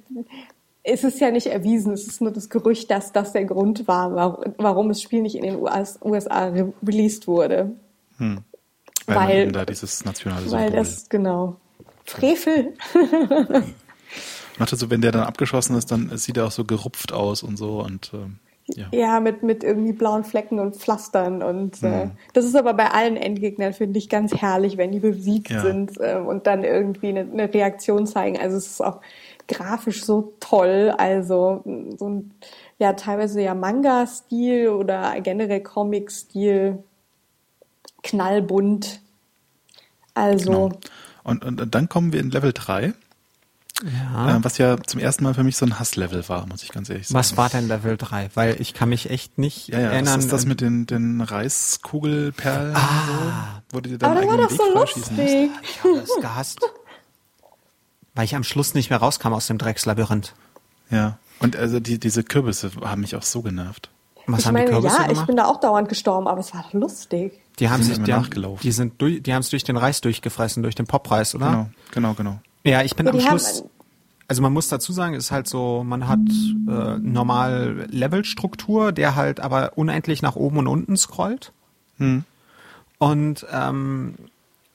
[0.83, 4.15] es ist ja nicht erwiesen, es ist nur das Gerücht, dass das der Grund war,
[4.15, 7.71] wa- warum das Spiel nicht in den US USA re released wurde.
[8.19, 8.37] Weil,
[9.07, 11.57] Weil- eben da dieses nationale Weil Symbol das, genau.
[12.05, 12.75] Frevel.
[14.59, 17.57] macht so, wenn der dann abgeschossen ist, dann sieht er auch so gerupft aus und
[17.57, 18.39] so und ähm,
[18.77, 18.87] ja.
[18.93, 21.43] Ja, mit, mit irgendwie blauen Flecken und Pflastern.
[21.43, 22.11] Und äh, Mhm.
[22.33, 25.61] das ist aber bei allen Endgegnern, finde ich, ganz herrlich, wenn die besiegt Ja.
[25.63, 28.39] sind äh, und dann irgendwie eine, eine Reaktion zeigen.
[28.39, 29.01] Also es ist auch
[29.49, 30.95] grafisch so toll.
[30.97, 32.31] Also mh, so ein,
[32.79, 36.79] ja, teilweise ja Manga-Stil oder generell Comic-Stil.
[38.03, 39.01] Knallbunt.
[40.15, 40.71] Also, Genau.
[41.25, 42.95] Und, und dann kommen wir in Level 3,
[43.83, 44.37] Ja.
[44.37, 46.89] äh, was ja zum ersten Mal für mich so ein Hasslevel war, muss ich ganz
[46.91, 47.19] ehrlich sagen.
[47.19, 48.31] Was war denn Level 3?
[48.35, 50.15] Weil ich kann mich echt nicht Ja, ja, erinnern.
[50.17, 53.63] das ist das mit den, den Reiskugelperlen Ah.
[53.71, 55.33] so, wo du dir deinen aber das war eigenen doch Weg so freischießen musst.
[55.35, 55.51] lustig.
[55.63, 56.61] Ich habe es gehasst.
[58.15, 60.35] Weil ich am Schluss nicht mehr rauskam aus dem Dreckslabyrinth.
[60.91, 63.91] Ja, und also die, diese Kürbisse haben mich auch so genervt.
[64.27, 65.27] Was ich haben meine, die Kürbisse ja, ich gemacht?
[65.27, 67.33] bin da auch dauernd gestorben, aber es war doch lustig.
[67.59, 68.61] die haben sich die, nachgelaufen.
[68.63, 71.51] die sind durch, die haben es durch den Reis durchgefressen, durch den Popreis, oder?
[71.51, 72.41] Genau, genau, genau.
[72.65, 73.65] Ja, ich bin Ja, am Schluss.
[74.29, 76.21] Also man muss dazu sagen, es ist halt so, man hat
[76.69, 81.53] äh, normal Levelstruktur, der halt aber unendlich nach oben und unten scrollt.
[81.99, 82.25] Hm.
[82.99, 84.15] Und ähm,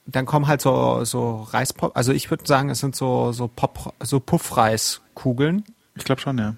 [0.06, 3.94] dann kommen halt so so Reispop, also ich würde sagen, es sind so so Pop,
[4.00, 5.64] so Puffreiskugeln.
[5.96, 6.54] Ich glaube schon, ja.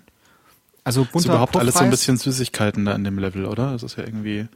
[0.85, 2.01] Also Ist bunter überhaupt alles so ein Puffreis.
[2.01, 3.75] bisschen Süßigkeiten da in dem Level, oder?
[3.75, 4.47] Es ist ja irgendwie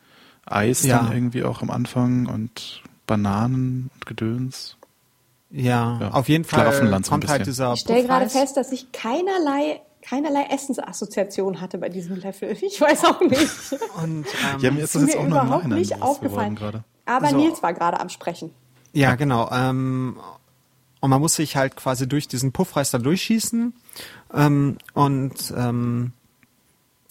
[0.45, 0.99] Eis Ja.
[1.03, 4.77] dann irgendwie auch am Anfang und Bananen und Gedöns.
[5.57, 9.81] Ja, Ja, auf jeden Fall kommt halt dieser Ich stelle gerade fest, dass ich keinerlei,
[10.03, 12.57] keinerlei Essensassoziation hatte bei diesem Level.
[12.63, 13.73] Ich weiß auch nicht.
[14.03, 16.59] Und, ähm, Ja, mir ist das jetzt mir auch noch überhaupt nicht aufgefallen.
[17.07, 17.37] Aber So.
[17.37, 18.51] Nils war gerade am Sprechen.
[18.93, 19.49] Ja, genau.
[19.53, 20.17] Ähm,
[21.01, 23.75] und man muss sich halt quasi durch diesen Puffreis da durchschießen.
[24.35, 26.13] Ähm, und ähm,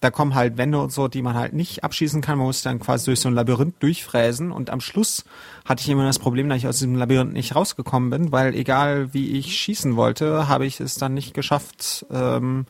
[0.04, 2.38] da kommen halt Wände und so, die man halt nicht abschießen kann.
[2.38, 4.52] Man muss dann quasi durch so ein Labyrinth durchfräsen.
[4.52, 5.24] Und am Schluss
[5.66, 9.14] hatte ich immer das Problem, dass ich aus diesem Labyrinth nicht rausgekommen bin, weil egal
[9.14, 12.66] wie ich schießen wollte, habe ich es dann nicht geschafft, ähm,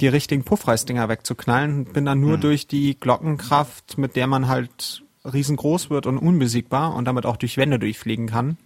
[0.00, 1.84] die richtigen Puffreisdinger wegzuknallen.
[1.84, 7.04] Bin dann nur durch die Glockenkraft, mit der man halt riesengroß wird und unbesiegbar und
[7.04, 8.56] damit auch durch Wände durchfliegen kann,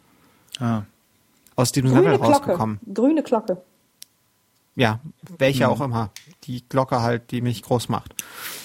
[0.59, 0.83] Ah,
[1.55, 2.33] aus diesem Grüne Level Glocke.
[2.33, 2.81] rausgekommen.
[2.95, 3.59] Grüne Glocke.
[4.77, 5.01] Ja,
[5.39, 6.11] welche auch immer.
[6.45, 8.15] Die Glocke halt, die mich groß macht.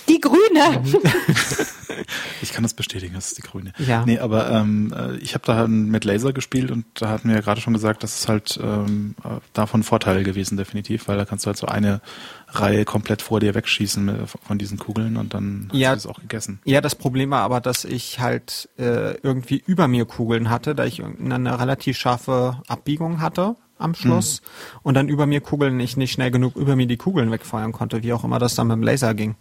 [0.10, 0.84] Die Grüne!
[2.42, 3.72] ich kann das bestätigen, das ist die grüne.
[3.78, 4.06] Ja.
[4.06, 7.42] Nee, aber ähm, äh, ich habe da mit Laser gespielt und da hatten wir ja
[7.42, 11.46] gerade schon gesagt, das ist halt ähm, äh, davon Vorteil gewesen, definitiv, weil da kannst
[11.46, 12.02] du halt so eine
[12.50, 15.90] Reihe komplett vor dir wegschießen mit, von diesen Kugeln und dann hast Ja.
[15.92, 16.60] du das auch gegessen.
[16.66, 20.84] Ja, das Problem war aber, dass ich halt äh, irgendwie über mir Kugeln hatte, da
[20.86, 24.42] ich eine relativ scharfe Abbiegung hatte am Schluss
[24.84, 28.04] und dann über mir Kugeln ich nicht schnell genug über mir die Kugeln wegfeuern konnte,
[28.04, 29.36] wie auch immer das dann mit dem Laser ging.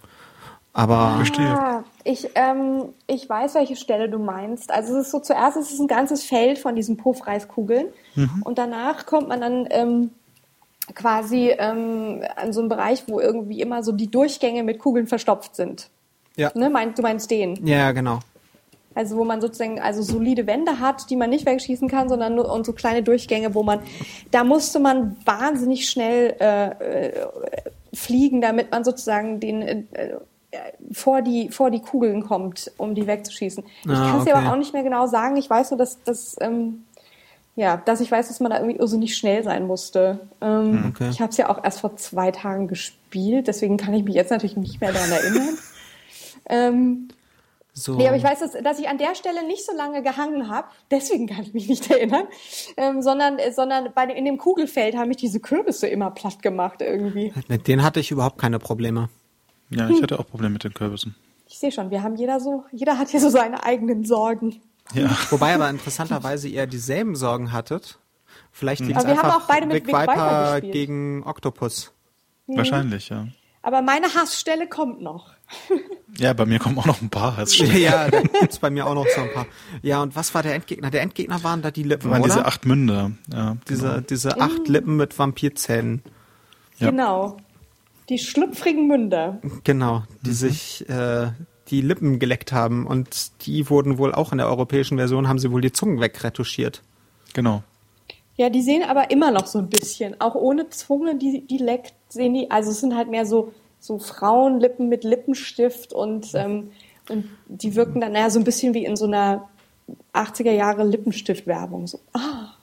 [0.73, 1.49] Aber Verstehe.
[1.49, 4.71] Ah, ich, ähm, ich weiß, welche Stelle du meinst.
[4.71, 7.87] Also es ist so, zuerst ist es ein ganzes Feld von diesen Puffreiskugeln
[8.45, 10.11] und danach kommt man dann ähm,
[10.95, 15.57] quasi ähm, an so einen Bereich, wo irgendwie immer so die Durchgänge mit Kugeln verstopft
[15.57, 15.89] sind.
[16.37, 16.71] ja, Ne?
[16.71, 17.67] Mein, du meinst den?
[17.67, 18.21] ja, genau.
[18.95, 22.51] Also wo man sozusagen also solide Wände hat, die man nicht wegschießen kann, sondern nur
[22.53, 23.81] und so kleine Durchgänge, wo man
[24.31, 27.27] da musste man wahnsinnig schnell äh, äh,
[27.95, 29.85] fliegen, damit man sozusagen den äh,
[30.91, 33.63] vor die vor die Kugeln kommt, um die wegzuschießen.
[33.85, 34.45] Ich Ah, kann es dir okay.
[34.45, 35.37] aber auch nicht mehr genau sagen.
[35.37, 36.85] Ich weiß nur, dass dass ähm,
[37.55, 40.21] ja, dass ich weiß, dass man da irgendwie so nicht schnell sein musste.
[40.41, 41.11] Ähm, Okay.
[41.11, 44.31] Ich habe es ja auch erst vor zwei Tagen gespielt, deswegen kann ich mich jetzt
[44.31, 45.59] natürlich nicht mehr daran erinnern.
[46.49, 47.09] ähm,
[47.81, 47.95] So.
[47.95, 50.69] Nee, aber ich weiß, dass, dass ich an der Stelle nicht so lange gehangen habe,
[50.91, 52.27] deswegen kann ich mich nicht erinnern,
[52.77, 56.81] ähm, sondern, äh, sondern bei, in dem Kugelfeld haben mich diese Kürbisse immer platt gemacht
[56.81, 57.33] irgendwie.
[57.49, 59.09] Mit denen hatte ich überhaupt keine Probleme.
[59.71, 61.15] Ja, ich hatte auch Probleme mit den Kürbissen.
[61.49, 64.61] Ich sehe schon, wir haben jeder so, jeder hat hier so seine eigenen Sorgen.
[64.93, 65.17] Ja.
[65.31, 67.99] Wobei aber interessanterweise ihr dieselben Sorgen hattet.
[68.53, 71.93] Vielleicht liegt es Aber wir haben einfach auch beide mit Big Viper Viper gegen Octopus.
[72.47, 73.29] Wahrscheinlich, ja.
[73.63, 75.33] Aber meine Hassstelle kommt noch.
[76.19, 77.47] Ja, bei mir kommen auch noch ein paar.
[77.47, 77.75] Stimmt.
[77.75, 79.47] ja, da gibt's bei mir auch noch so ein paar.
[79.83, 80.91] Ja, und was war der Endgegner?
[80.91, 82.35] Der Endgegner waren da die Lippen, waren oder?
[82.35, 83.13] diese acht Münder.
[83.33, 84.01] Ja, diese, genau.
[84.01, 86.03] diese acht Lippen mit Vampirzähnen.
[86.79, 86.91] Ja.
[86.91, 87.37] Genau.
[88.09, 89.41] Die schlüpfrigen Münder.
[89.63, 91.31] Genau, die sich äh,
[91.69, 95.53] die Lippen geleckt haben und die wurden wohl auch in der europäischen Version, haben sie
[95.53, 96.83] wohl die Zungen wegretuschiert.
[97.35, 97.63] genau.
[98.37, 100.21] Ja, die sehen aber immer noch so ein bisschen.
[100.21, 103.99] Auch ohne Zunge, die, die leckt, sehen die, also es sind halt mehr so, so
[103.99, 106.71] Frauenlippen mit Lippenstift und, ähm,
[107.09, 109.49] und die wirken dann naja, so ein bisschen wie in so einer
[110.15, 111.87] 80er Jahre Lippenstift-Werbung.
[111.87, 112.55] So, ah,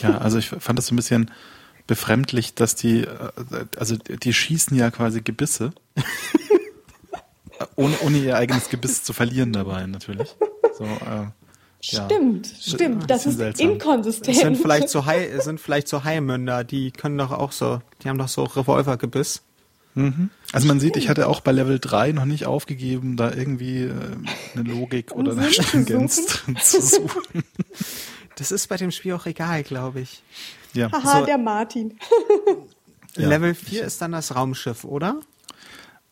[0.00, 1.30] Ja, also ich fand das so ein bisschen
[1.86, 5.72] befremdlich, dass die, äh, also die schießen ja quasi Gebisse.
[7.76, 10.34] ohne, ohne ihr eigenes Gebiss zu verlieren dabei, natürlich.
[10.76, 11.26] So, äh,
[11.82, 12.04] ja.
[12.06, 13.10] stimmt, stimmt.
[13.10, 13.70] Das ist seltsam.
[13.70, 14.36] inkonsistent.
[14.36, 18.08] Es sind vielleicht so Hai, sind vielleicht so Haimünder, die können doch auch so, die
[18.08, 19.42] haben doch so Revolvergebiss.
[20.54, 23.92] Also man sieht, ich hatte auch bei Level 3 noch nicht aufgegeben, da irgendwie äh,
[24.54, 26.54] eine Logik oder eine zu Stringenz suchen.
[26.54, 27.22] drin zu suchen.
[28.36, 30.22] Das ist bei dem Spiel auch egal, glaube ich.
[30.72, 30.90] Ja.
[30.90, 31.98] Haha, so- der Martin.
[33.18, 33.28] Ja.
[33.28, 35.20] Level 4 ist dann das Raumschiff, oder?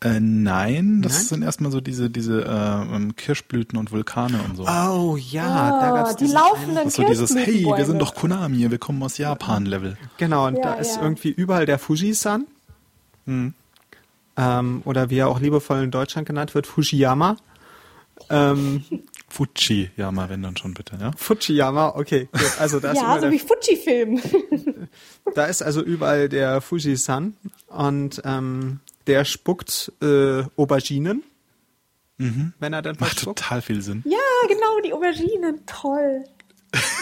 [0.02, 1.22] Äh, nein, das Nein?
[1.24, 4.62] sind erstmal so diese, diese äh, ähm, Kirschblüten und Vulkane und so.
[4.66, 8.70] Oh ja, da Ah, gab's die laufenden ist so dieses, hey, wir sind doch Konami,
[8.70, 9.98] wir kommen aus Japan Level.
[10.16, 11.02] Genau, und Ja, da ist ja.
[11.02, 12.46] irgendwie überall der Fuji-san.
[13.26, 17.36] Ähm, oder wie er auch liebevoll in Deutschland genannt wird, Fujiyama.
[18.30, 18.84] Ähm,
[19.28, 21.10] Fuji, ja mal, wenn dann schon bitte, ja.
[21.16, 22.28] Fujiyama, okay.
[22.32, 22.42] Gut.
[22.58, 24.20] Also da ist, Ja, so wie Fuji-Film.
[25.34, 27.34] da ist also überall der Fuji-san
[27.68, 31.22] und ähm, der spuckt äh, Auberginen,
[32.18, 33.38] wenn er dann Macht spuckt.
[33.40, 34.02] total viel Sinn.
[34.06, 35.64] ja, genau, die Auberginen.
[35.66, 36.24] Toll.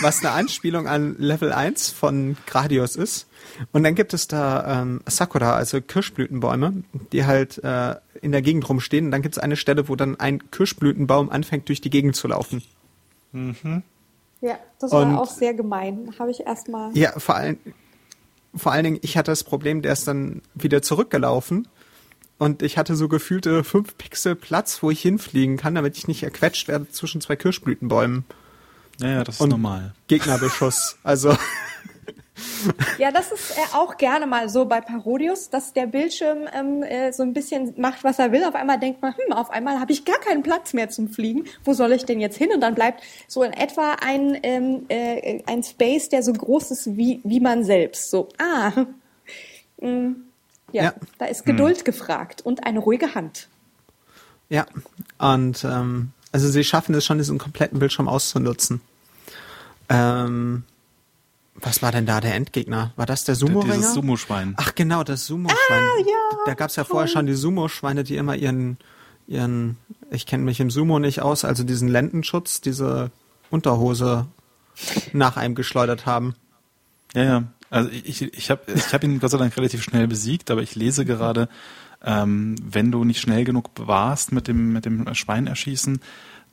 [0.00, 3.26] was eine Anspielung an Level 1 von Gradius ist.
[3.72, 8.66] Und dann gibt es da ähm, Sakura, also Kirschblütenbäume, die halt äh, in der Gegend
[8.68, 9.06] rumstehen.
[9.06, 12.28] Und dann gibt es eine Stelle, wo dann ein Kirschblütenbaum anfängt, durch die Gegend zu
[12.28, 12.62] laufen.
[14.40, 16.14] Ja, das war Und- auch sehr gemein.
[16.18, 16.96] Habe ich erstmal.
[16.96, 17.58] Ja, vor allem,
[18.54, 21.66] vor allen Dingen, ich hatte das Problem, der ist dann wieder zurückgelaufen.
[22.38, 26.22] Und ich hatte so gefühlte fünf Pixel Platz, wo ich hinfliegen kann, damit ich nicht
[26.22, 28.24] erquetscht werde zwischen zwei Kirschblütenbäumen.
[29.00, 29.94] Ja, ja, das ist Und normal.
[30.06, 30.96] Gegnerbeschuss.
[31.02, 31.36] Also,
[32.98, 37.12] Ja, das ist äh, auch gerne mal so bei Parodius, dass der Bildschirm ähm, äh,
[37.12, 38.44] so ein bisschen macht, was er will.
[38.44, 41.44] Auf einmal denkt man, hm, auf einmal habe ich gar keinen Platz mehr zum Fliegen.
[41.64, 42.50] Wo soll ich denn jetzt hin?
[42.52, 46.96] Und dann bleibt so in etwa ein, ähm, äh, ein Space, der so groß ist
[46.96, 48.10] wie, wie man selbst.
[48.10, 48.72] So, ah,
[49.80, 50.27] mm,
[50.72, 50.94] ja, Ja.
[51.18, 53.48] da ist Geduld gefragt und eine ruhige Hand.
[54.48, 54.66] Ja,
[55.18, 58.80] und ähm, also sie schaffen es schon, diesen kompletten Bildschirm auszunutzen.
[59.88, 60.64] Ähm,
[61.54, 62.92] was war denn da der Endgegner?
[62.96, 63.74] War das der Sumo-Ringer?
[63.74, 64.54] Dieses Sumo-Schwein.
[64.58, 65.82] Ach genau, das Sumo-Schwein.
[65.82, 68.78] Ah, ja, Da gab's ja vorher schon die Sumo-Schweine, die immer ihren,
[69.26, 69.76] ihren,
[70.10, 73.10] ich kenne mich im Sumo nicht aus, also diesen Lendenschutz, diese
[73.50, 74.26] Unterhose
[75.12, 76.36] nach einem geschleudert haben.
[77.14, 77.42] Ja, ja.
[77.70, 80.74] Also ich, ich habe ich hab ihn Gott sei Dank relativ schnell besiegt, aber ich
[80.74, 81.48] lese gerade,
[82.02, 86.00] ähm, wenn du nicht schnell genug warst mit dem, mit dem Schwein erschießen,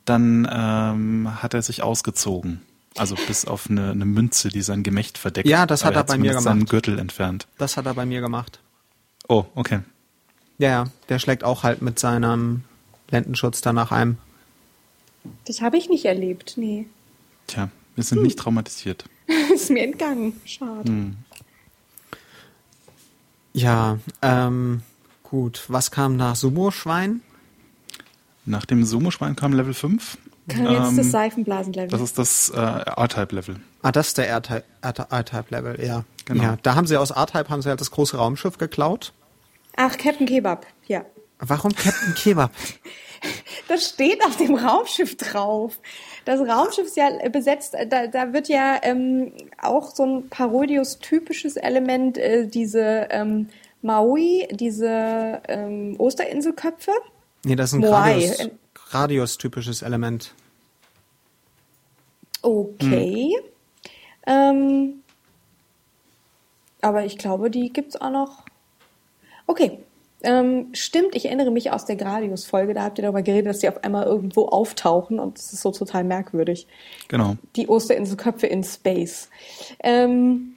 [0.04, 2.60] dann ähm, hat er sich ausgezogen.
[2.96, 5.48] Also bis auf eine, eine Münze, die sein Gemächt verdeckt.
[5.48, 6.70] Ja, das hat Aber er bei mir zumindest seinen gemacht.
[6.70, 7.46] Gürtel entfernt.
[7.58, 8.60] Das hat er bei mir gemacht.
[9.28, 9.80] Oh, okay.
[10.58, 12.64] Ja, ja, der schlägt auch halt mit seinem
[13.10, 14.16] Lendenschutz da nach einem.
[15.46, 16.86] Das habe ich nicht erlebt, nee.
[17.46, 19.04] Tja, wir sind nicht traumatisiert.
[19.54, 20.40] ist mir entgangen.
[20.44, 21.14] Schade.
[23.52, 24.82] Ja, ähm,
[25.22, 25.64] gut.
[25.68, 27.22] Was kam nach Sumo-Schwein?
[28.44, 30.18] Nach dem Sumo-Schwein kam Level 5.
[30.48, 31.88] Kann jetzt Ähm, das Seifenblasenlevel.
[31.88, 33.56] Das ist das äh, R-Type-Level.
[33.82, 36.04] Ah, das ist der R-Type-Level, ja.
[36.26, 36.42] Genau.
[36.42, 39.12] Ja, da haben sie aus R-Type haben sie halt das große Raumschiff geklaut.
[39.76, 41.04] Ach, Captain Kebab, ja.
[41.38, 42.50] Warum Captain Kebab?
[43.68, 45.78] das steht auf dem Raumschiff drauf.
[46.26, 52.18] Das Raumschiff ist ja besetzt, da, da wird ja ähm, auch so ein Parodius-typisches Element,
[52.18, 53.48] äh, diese ähm,
[53.80, 56.90] Maui, diese ähm, Osterinselköpfe.
[57.44, 57.92] Nee, das ist ein Moai.
[57.92, 58.50] Radius,
[58.88, 60.34] Radius-typisches Element.
[62.42, 63.36] Okay.
[64.26, 65.02] Ähm,
[66.80, 68.42] aber ich glaube, die gibt's auch noch.
[69.46, 69.78] Okay.
[70.26, 73.68] Ähm, stimmt, ich erinnere mich aus der Gradius-Folge, da habt ihr darüber geredet, dass die
[73.68, 76.66] auf einmal irgendwo auftauchen und das ist so total merkwürdig.
[77.06, 77.36] Genau.
[77.54, 79.30] Die Osterinselköpfe in Space.
[79.84, 80.56] Ähm,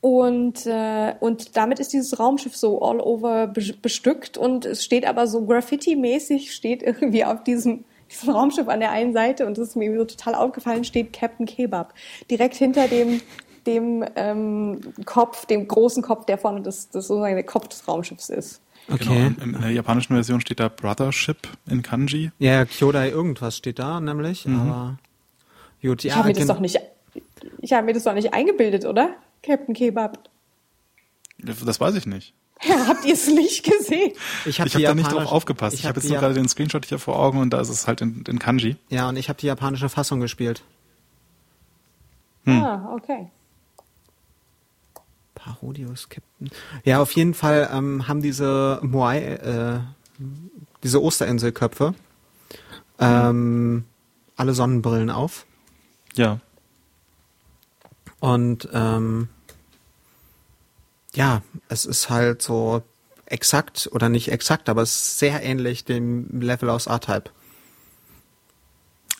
[0.00, 5.06] und, äh, und damit ist dieses Raumschiff so all over be bestückt und es steht
[5.06, 9.68] aber so Graffiti-mäßig, steht irgendwie auf diesem, diesem Raumschiff an der einen Seite und das
[9.68, 11.94] ist mir irgendwie so total aufgefallen, steht Captain Kebab.
[12.28, 13.20] Direkt hinter dem,
[13.66, 18.28] dem ähm, Kopf, dem großen Kopf, der vorne das, das sozusagen der Kopf des Raumschiffs
[18.28, 18.60] ist.
[18.88, 19.04] Okay.
[19.04, 19.26] Genau.
[19.42, 22.30] In, in der japanischen Version steht da Brothership in Kanji.
[22.38, 24.98] Ja, Kyodai irgendwas steht da, nämlich, aber
[25.82, 26.78] gut, Ich ja, habe mir das doch nicht,
[27.60, 29.10] ich habe mir das doch nicht eingebildet, oder?
[29.42, 30.28] Captain Kebab.
[31.38, 32.32] Das weiß ich nicht.
[32.62, 34.12] Ja, habt ihr es nicht gesehen?
[34.46, 35.74] ich habe Ich habe da nicht drauf aufgepasst.
[35.74, 37.68] Ich, Ich habe habe jetzt nur gerade den Screenshot hier vor Augen und da ist
[37.68, 38.76] es halt in, in Kanji.
[38.88, 40.62] Ja, und ich habe die japanische Fassung gespielt.
[42.46, 43.28] Ah, okay.
[45.46, 46.50] Parodius Captain.
[46.84, 49.80] Ja, auf jeden Fall ähm, haben diese Moai, äh,
[50.82, 51.94] diese Osterinselköpfe
[52.98, 53.84] ähm,
[54.36, 55.46] alle Sonnenbrillen auf.
[56.14, 56.40] Ja.
[58.18, 59.28] Und ähm,
[61.14, 62.82] ja, es ist halt so
[63.26, 67.30] exakt oder nicht exakt, aber es ist sehr ähnlich dem Level aus R-Type.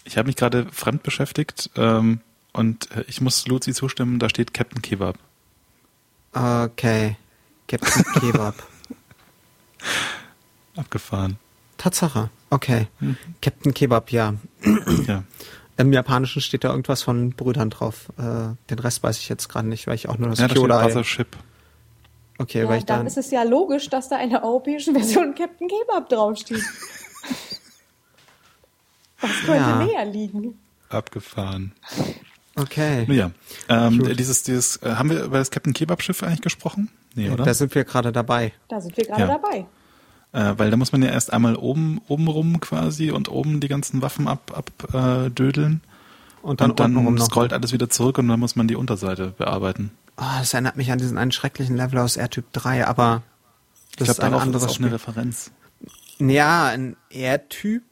[0.05, 2.21] Ich habe mich gerade fremd beschäftigt ähm,
[2.53, 5.19] und äh, ich muss Luzi zustimmen, da steht Captain Kebab.
[6.33, 7.17] Okay.
[7.69, 8.55] Captain Kebab.
[10.77, 11.39] Abgefahren.
[11.79, 12.31] Tatsache.
[12.51, 12.87] Okay.
[13.43, 14.35] Captain Kebab, ja.
[15.07, 15.25] Ja.
[15.79, 18.09] Im Japanischen steht da irgendwas von Brüdern drauf.
[18.19, 20.55] Äh, den Rest weiß ich jetzt gerade nicht, weil ich auch nur das Ja, da
[20.55, 20.83] steht Kyodai.
[20.85, 21.37] Brothership.
[22.39, 23.07] Okay, Ja, weil ich dann dann.
[23.07, 26.63] ist es ja logisch, dass da in der europäischen Version Captain Kebab draufsteht.
[29.21, 29.85] Was könnte Ja.
[29.85, 30.59] näher liegen?
[30.89, 31.73] Abgefahren.
[32.57, 33.05] Okay.
[33.13, 33.31] Ja.
[33.69, 34.19] Ähm, Gut.
[34.19, 36.89] dieses, dieses, äh, haben wir über das Captain Kebab Schiff eigentlich gesprochen?
[37.15, 37.45] Nee, oder?
[37.45, 38.53] Da sind wir gerade dabei.
[38.69, 39.27] Da sind wir gerade Ja.
[39.29, 39.67] dabei.
[40.33, 43.69] Äh, weil da muss man ja erst einmal oben, oben rum quasi und oben die
[43.69, 45.83] ganzen Waffen ab, ab äh, dödeln.
[46.43, 47.25] Und dann, und dann noch.
[47.27, 49.91] scrollt alles wieder zurück und dann muss man die Unterseite bearbeiten.
[50.17, 53.23] Oh, das erinnert mich an diesen einen schrecklichen Level aus R-Typ 3, aber
[53.91, 54.93] Ich das glaube, ist ein anderes ist auch eine Spiel.
[54.97, 55.51] Referenz.
[56.19, 57.83] Ja, ein R-Typ.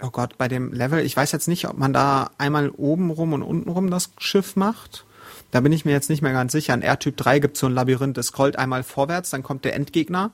[0.00, 3.32] Oh Gott, bei dem Level, ich weiß jetzt nicht, ob man da einmal oben rum
[3.32, 5.04] und unten rum das Schiff macht.
[5.50, 6.74] Da bin ich mir jetzt nicht mehr ganz sicher.
[6.74, 9.74] In R-Typ 3 gibt es so ein Labyrinth, das scrollt einmal vorwärts, dann kommt der
[9.74, 10.30] Endgegner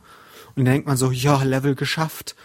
[0.54, 2.36] und dann denkt man so, ja, Level geschafft.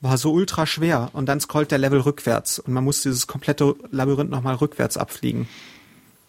[0.00, 1.10] War so ultra schwer.
[1.12, 5.48] Und dann scrollt der Level rückwärts und man muss dieses komplette Labyrinth nochmal rückwärts abfliegen.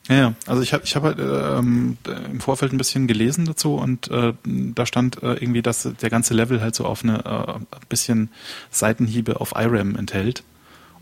[0.09, 0.33] Ja, ja.
[0.47, 4.33] also ich habe ich hab halt ähm, im Vorfeld ein bisschen gelesen dazu und äh,
[4.43, 8.29] da stand äh, irgendwie, dass der ganze Level halt so auf eine äh, bisschen
[8.71, 10.43] Seitenhiebe auf IRAM enthält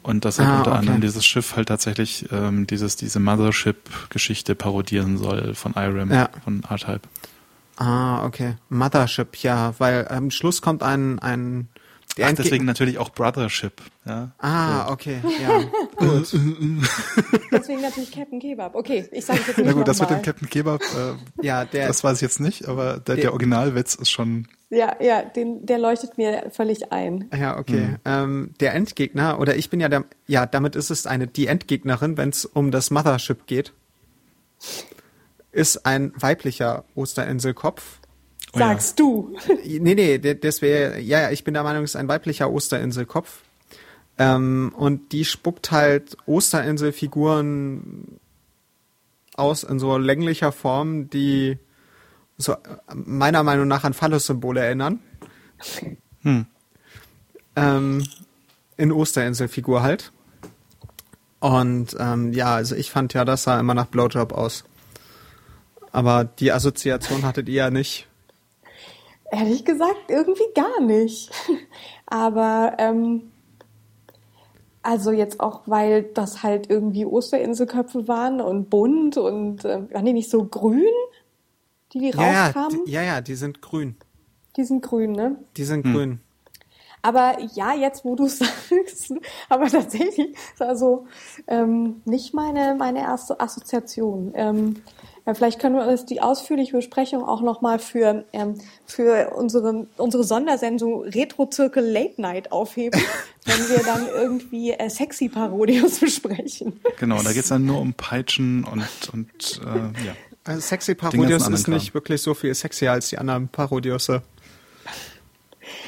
[0.03, 0.79] und dass halt Ah, unter okay.
[0.79, 6.29] anderem dieses Schiff halt tatsächlich ähm, dieses diese Mothership-Geschichte parodieren soll von IRAM, Ja.
[6.43, 7.01] von R-Type.
[7.77, 8.55] Ah, okay.
[8.69, 11.67] Mothership, ja, weil am Schluss kommt ein, ein
[12.23, 13.81] Ach, Endgegner- deswegen natürlich auch Brothership.
[14.05, 14.31] Ja.
[14.39, 15.63] Ah, okay, ja.
[17.51, 18.75] Deswegen natürlich Captain Kebab.
[18.75, 20.21] Okay, ich sage jetzt nicht Na gut, das mit nochmal.
[20.21, 23.31] dem Captain Kebab, äh, Ja, der, das weiß ich jetzt nicht, aber der, Der- der
[23.31, 27.29] Originalwitz ist schon Ja, ja, den, der leuchtet mir völlig ein.
[27.37, 27.95] Ja, okay.
[28.05, 32.17] Ähm, der Endgegner, oder ich bin ja der, ja, damit ist es eine, die Endgegnerin,
[32.17, 33.73] wenn es um das Mothership geht,
[35.51, 37.99] ist ein weiblicher Osterinselkopf.
[38.57, 38.67] Oh ja.
[38.67, 39.35] Sagst du.
[39.65, 43.41] Nee, nee, das wäre, ja, ja, ich bin der Meinung, es ist ein weiblicher Osterinselkopf.
[44.17, 48.19] Ähm, und die spuckt halt Osterinselfiguren
[49.35, 51.59] aus in so länglicher Form, die
[52.37, 52.55] so
[52.93, 54.99] meiner Meinung nach an Phallus-Symbole erinnern.
[56.21, 56.45] Hm.
[57.55, 58.03] Ähm,
[58.77, 60.11] in Osterinselfigur halt.
[61.39, 64.63] Und ähm, ja, also ich fand ja, das sah immer nach Blowjob aus.
[65.91, 68.06] Aber die Assoziation hattet ihr ja nicht.
[69.31, 71.31] Ehrlich gesagt, irgendwie gar nicht.
[72.05, 73.31] Aber ähm,
[74.83, 80.13] also jetzt auch, weil das halt irgendwie Osterinselköpfe waren und bunt und äh, waren die
[80.13, 80.83] nicht so grün,
[81.93, 82.81] die die Ja, ja, rauskamen?
[82.85, 83.97] ja, ja, die sind grün.
[84.55, 85.37] die sind grün, ne?
[85.57, 86.21] Die sind grün.
[87.01, 89.13] Aber ja, jetzt wo du sagst,
[89.49, 91.05] aber tatsächlich, ist also
[91.47, 94.31] ähm, nicht meine, meine erste Assoziation.
[94.35, 94.81] Ähm,
[95.27, 98.55] Ja, vielleicht können wir uns die ausführliche Besprechung auch nochmal für, ähm,
[98.85, 103.01] für unsere, unsere Sondersendung Retro-Zirkel Late Night aufheben,
[103.45, 106.79] wenn wir dann irgendwie äh, sexy Parodios besprechen.
[106.97, 110.15] Genau, da geht's dann nur um Peitschen und, und äh, ja.
[110.45, 114.09] Also Sexy Parodios ist nicht wirklich so viel sexier als die anderen Parodios.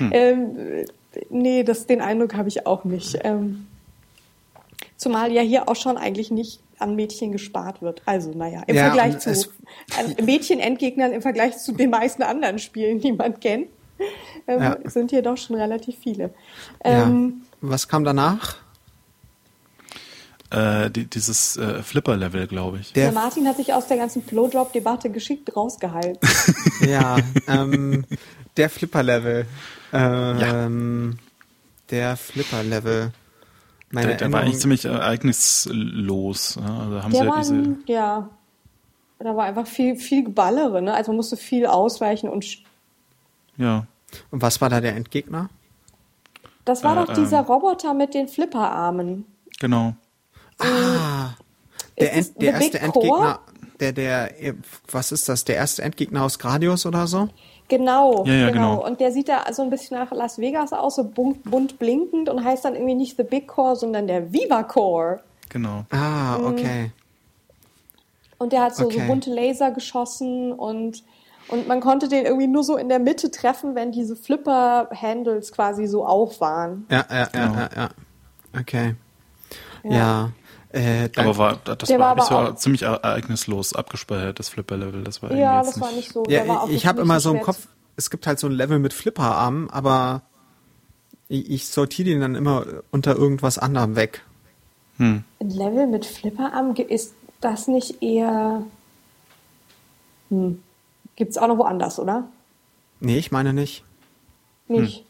[0.02, 0.86] Ähm,
[1.30, 3.18] nee, das, den Eindruck habe ich auch nicht.
[3.24, 3.69] Ähm,
[5.00, 8.04] zumal ja hier auch schon eigentlich nicht an Mädchen gespart wird.
[8.06, 9.34] Also, naja, im Ja, Vergleich zu
[10.24, 13.68] Mädchen-Endgegnern, im Vergleich zu den meisten anderen Spielen, die man kennt,
[14.48, 14.78] ähm, Ja.
[14.86, 16.34] sind hier doch schon relativ viele.
[16.86, 17.08] Ja.
[17.08, 18.58] Ähm, Was kam danach?
[20.52, 22.94] Äh, die, dieses äh, Flipper-Level, glaube ich.
[22.94, 26.18] der Der, Martin hat sich aus der ganzen Blowjob-Debatte geschickt rausgehalten.
[26.88, 28.06] ja, ähm,
[28.58, 29.46] der Flipper-Level.
[29.94, 31.18] Ähm,
[31.90, 33.12] Der Flipper-Level.
[33.92, 36.56] Meine Der, der war eigentlich ziemlich ereignislos.
[36.56, 36.62] Ja?
[36.80, 37.78] Also haben Der sie ja war, diese.
[37.88, 38.30] ja,
[39.20, 40.94] da war einfach viel, viel Geballere, ne?
[40.94, 42.46] Also man musste viel ausweichen und
[43.58, 43.86] Ja.
[44.32, 45.50] Und was war da der Endgegner?
[46.66, 47.46] das war Äh, doch dieser ähm.
[47.46, 49.26] Roboter mit den Flipperarmen.
[49.60, 49.96] Genau.
[50.60, 51.32] Ah,
[52.00, 53.40] der, End, der erste Big Endgegner, Core?
[53.80, 54.32] der, der,
[54.92, 57.30] was ist das, der erste Endgegner aus Gradius oder so?
[57.70, 58.76] Genau, Ja, ja, genau.
[58.78, 58.86] genau.
[58.88, 62.28] Und der sieht da so ein bisschen nach Las Vegas aus, so bunt, bunt blinkend
[62.28, 65.22] und heißt dann irgendwie nicht The Big Core, sondern der Viva Core.
[65.50, 65.86] Genau.
[65.92, 66.46] Ah, Mhm.
[66.48, 66.92] okay.
[68.40, 69.08] Und der hat so, so Okay.
[69.08, 71.04] bunte Laser geschossen und,
[71.50, 75.88] und man konnte den irgendwie nur so in der Mitte treffen, wenn diese Flipper-Handles quasi
[75.88, 76.88] so auf waren.
[76.90, 77.54] Ja, ja, ja, Genau.
[77.56, 77.90] ja, ja.
[78.60, 78.96] Okay.
[79.84, 79.92] Ja.
[79.92, 80.30] Ja.
[80.72, 85.04] Äh, Aber war, das Der war, war so aber auch- ziemlich ereignislos abgespeichert, das Flipper-Level.
[85.04, 86.12] Das war Ja, das war nicht.
[86.14, 86.24] so.
[86.28, 88.94] ja, ich habe immer so im schwer Kopf, es gibt halt so ein Level mit
[88.94, 90.22] Flipperarmen, aber
[91.28, 94.24] ich, ich sortiere den dann immer unter irgendwas anderem weg.
[94.98, 95.24] Hm.
[95.40, 98.62] Ein Level mit Flipperarm, ge- ist das nicht eher.
[100.30, 100.62] Hm.
[101.16, 102.26] Gibt es auch noch woanders, oder?
[103.00, 103.84] Nee, ich meine nicht.
[104.68, 105.04] Nicht.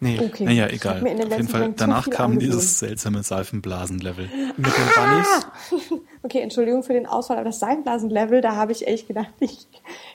[0.00, 0.44] Nee, Okay.
[0.44, 1.02] Naja, egal.
[1.02, 2.52] Auf jeden Fall, danach kam angesehen.
[2.52, 4.28] dieses seltsame Seifenblasen-Level.
[4.56, 6.00] mit den Bunnies.
[6.22, 9.66] Okay, Entschuldigung für den Ausfall, aber das Seifenblasen-Level, da habe ich echt gedacht, ich,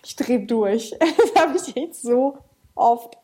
[0.04, 0.94] ich drehe durch.
[1.36, 2.38] da habe ich echt so
[2.76, 3.18] oft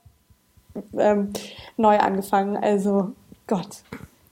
[0.97, 1.33] ähm,
[1.77, 2.57] neu angefangen.
[2.57, 3.13] Also,
[3.47, 3.83] Gott.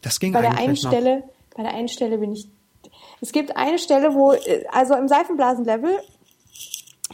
[0.02, 0.92] Das ging Bei der einen eigentlich noch.
[0.92, 1.24] Stelle,
[1.56, 2.48] bei der einen Stelle bin ich.
[3.20, 6.00] Es gibt eine Stelle, wo, äh, also im Seifenblasen-Level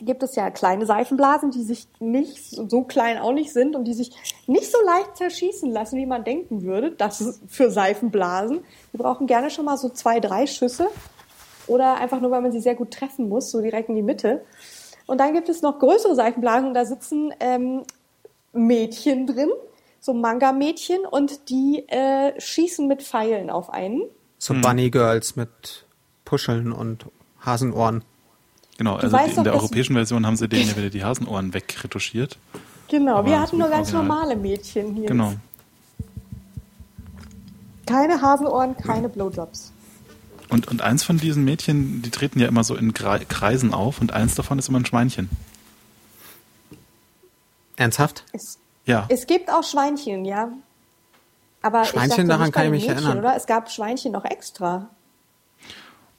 [0.06, 3.94] gibt es ja kleine Seifenblasen, die sich nicht so klein auch nicht sind und die
[3.94, 4.12] sich
[4.48, 6.92] nicht so leicht zerschießen lassen, wie man denken würde.
[6.92, 8.64] Das ist für Seifenblasen.
[8.92, 10.88] Wir brauchen gerne schon mal so zwei, drei Schüsse
[11.68, 14.44] oder einfach nur, weil man sie sehr gut treffen muss, so direkt in die Mitte.
[15.06, 17.84] Und dann gibt es noch größere Seifenblasen und da sitzen ähm,
[18.54, 19.50] Mädchen drin,
[20.00, 24.04] so Manga-Mädchen und die äh, schießen mit Pfeilen auf einen.
[24.38, 25.86] So Bunny Girls mit
[26.26, 27.06] Puscheln und
[27.40, 28.04] Hasenohren.
[28.78, 31.04] Genau, also weißt die, in doch, der europäischen Version haben sie denen ja wieder die
[31.04, 32.38] Hasenohren wegretuschiert.
[32.90, 35.08] Genau, Aber wir hatten nur ganz normale Mädchen hier.
[35.08, 35.34] Genau.
[37.86, 39.72] Keine Hasenohren, keine Blowjobs.
[40.50, 44.14] Und, und eins von diesen Mädchen, die treten ja immer so in Kreisen auf und
[44.14, 45.30] eins davon ist immer ein Schweinchen.
[47.76, 48.26] Ernsthaft?
[48.32, 49.06] Es, Ja.
[49.10, 50.50] es gibt auch Schweinchen, ja.
[51.62, 53.20] Aber Schweinchen, ich dachte daran kann ich mich Mädchen, erinnern.
[53.20, 53.36] Oder?
[53.36, 54.90] Es gab Schweinchen noch extra.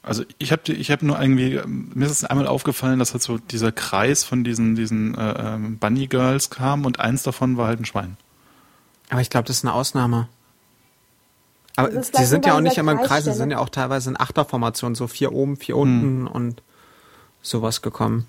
[0.05, 3.37] Also ich habe ich hab nur irgendwie, mir ist es einmal aufgefallen, dass halt so
[3.39, 7.79] dieser Kreis von diesen, diesen äh, ähm, Bunny Girls kam und eins davon war halt
[7.79, 8.17] ein Schwein.
[9.09, 10.27] Aber ich glaube, das ist eine Ausnahme.
[11.75, 14.09] Aber ist sie sind ja auch nicht immer im Kreis, sie sind ja auch teilweise
[14.09, 15.81] in Achterformation, so vier oben, vier Hm.
[15.81, 16.61] unten und
[17.41, 18.25] sowas gekommen.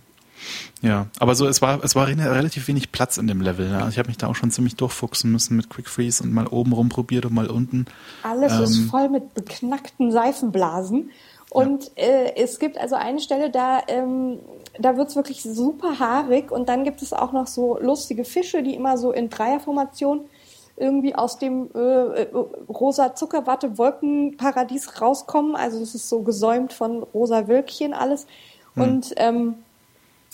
[0.82, 3.70] Ja, aber so es war es war re- relativ wenig Platz in dem Level.
[3.70, 3.78] Ja.
[3.78, 6.46] Also ich habe mich da auch schon ziemlich durchfuchsen müssen mit Quick Freeze und mal
[6.46, 7.86] oben rumprobiert und mal unten.
[8.22, 11.10] Alles Ähm, ist voll mit beknackten Seifenblasen.
[11.50, 14.40] Und äh, es gibt also eine Stelle, da, ähm,
[14.78, 16.50] da wird's wirklich super haarig.
[16.50, 20.28] Und dann gibt es auch noch so lustige Fische, die immer so in Dreierformation
[20.76, 22.28] irgendwie aus dem äh, äh,
[22.68, 25.56] rosa Zuckerwatte Wolkenparadies rauskommen.
[25.56, 28.26] Also es ist so gesäumt von rosa Wölkchen alles.
[28.74, 29.54] Und ähm,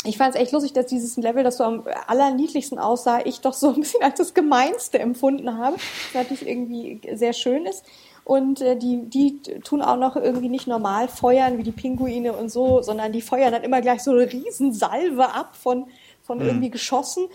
[0.04, 3.52] ich fand es echt lustig, dass dieses Level, das so am allerniedlichsten aussah, ich doch
[3.52, 7.84] so ein bisschen als das Gemeinste empfunden habe, was natürlich irgendwie sehr schön ist.
[8.24, 12.50] Und äh, die, die tun auch noch irgendwie nicht normal feuern wie die Pinguine und
[12.50, 15.86] so, sondern die feuern dann immer gleich so eine Riesensalve ab von,
[16.22, 17.26] von irgendwie Geschossen.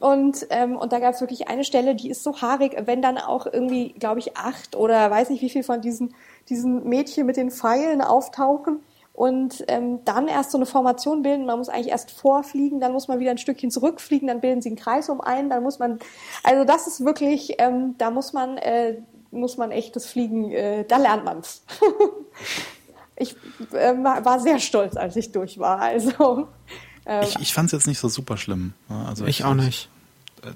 [0.00, 3.16] Und, ähm, und da gab es wirklich eine Stelle, die ist so haarig, wenn dann
[3.16, 6.14] auch irgendwie, glaube ich, acht oder weiß nicht wie viel von diesen,
[6.48, 8.80] diesen Mädchen mit den Pfeilen auftauchen
[9.14, 11.46] und ähm, dann erst so eine Formation bilden.
[11.46, 14.70] Man muss eigentlich erst vorfliegen, dann muss man wieder ein Stückchen zurückfliegen, dann bilden sie
[14.70, 16.00] einen Kreis um einen, dann muss man,
[16.42, 18.96] also das ist wirklich, ähm, da muss man, äh,
[19.34, 21.62] muss man echt das Fliegen, äh, da lernt man's.
[23.16, 23.36] ich
[23.72, 25.80] äh, war sehr stolz, als ich durch war.
[25.80, 26.48] Also
[27.06, 28.72] äh, ich, ich fand es jetzt nicht so super schlimm.
[29.06, 29.88] Also ich, ich auch nicht.
[30.42, 30.48] Äh,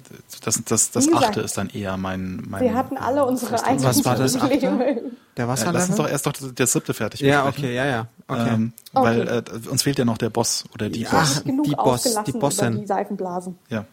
[0.43, 2.43] das, das, das Achte ist dann eher mein.
[2.47, 5.13] mein wir hatten alle unsere eigenen Was war das Achte?
[5.37, 5.75] Der Wasserlevel?
[5.75, 8.07] Äh, lass uns doch erst doch der siebte fertig Ja, okay, ja, ja.
[8.27, 8.49] Okay.
[8.53, 9.05] Ähm, okay.
[9.05, 11.43] Weil äh, uns fehlt ja noch der Boss oder die ja, Boss.
[11.43, 12.81] Genug die Boss, die Bossin.
[12.81, 13.57] Die Seifenblasen.
[13.69, 13.85] Ja.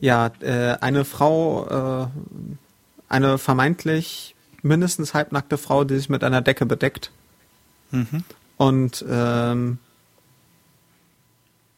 [0.00, 2.06] Ja, äh, eine Frau, äh,
[3.08, 7.10] eine vermeintlich mindestens halbnackte Frau, die sich mit einer Decke bedeckt.
[7.90, 8.24] Mhm.
[8.56, 9.78] Und ähm,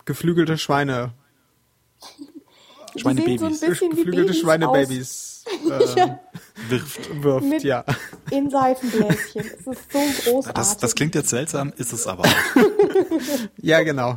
[0.04, 1.12] geflügelte Schweine.
[2.96, 3.60] Schweinebabys.
[3.60, 6.20] So geflügelte Schweinebabys äh, ja.
[6.68, 7.84] wirft, wirft Mit ja.
[8.30, 9.42] In Seifenbläschen.
[9.42, 10.52] Es ist so großartig.
[10.54, 12.56] Das, das klingt jetzt seltsam, ist es aber auch.
[13.60, 14.16] ja, genau.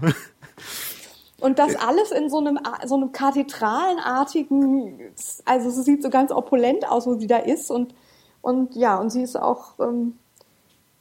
[1.40, 5.00] Und das alles in so einem, so einem kathedralenartigen,
[5.46, 7.94] also es sieht so ganz opulent aus, wo sie da ist und,
[8.42, 10.18] und ja, und sie ist auch, ähm,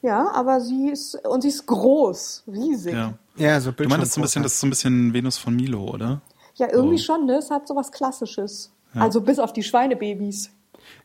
[0.02, 2.94] ja, aber sie ist, und sie ist groß, riesig.
[2.94, 5.56] Ja, ja so Du meinst so ein bisschen, das ist so ein bisschen Venus von
[5.56, 6.20] Milo, oder?
[6.54, 7.04] Ja, irgendwie so.
[7.04, 7.36] schon, ne?
[7.36, 8.70] Es hat so was Klassisches.
[8.94, 9.02] Ja.
[9.02, 10.50] Also bis auf die Schweinebabys.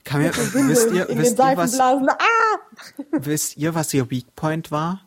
[0.03, 1.95] Kann mir, wisst ihr, wisst ihr, was, ah!
[3.11, 5.01] wisst ihr, was ihr Weakpoint war?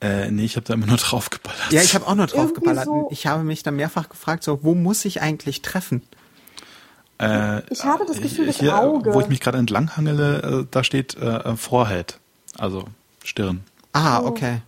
[0.00, 1.70] Äh, nee, ich habe da immer nur drauf geballert.
[1.70, 2.84] Ja, ich habe auch nur drauf geballert.
[2.84, 6.02] So ich habe mich dann mehrfach gefragt, so, wo muss ich eigentlich treffen?
[7.20, 9.12] Äh, ich habe das Gefühl, das hier, Auge.
[9.12, 12.18] Wo ich mich gerade entlang hangele, äh, da steht äh, Forehead,
[12.56, 12.84] also
[13.24, 13.64] Stirn.
[13.92, 14.62] Ah, okay.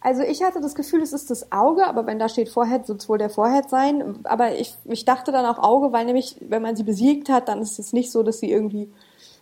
[0.00, 3.02] Also ich hatte das Gefühl, es ist das Auge, aber wenn da steht Forehead, wird
[3.02, 4.18] es wohl der Forehead sein.
[4.24, 7.60] Aber ich, ich dachte dann auch Auge, weil nämlich, wenn man sie besiegt hat, dann
[7.60, 8.90] ist es nicht so, dass sie irgendwie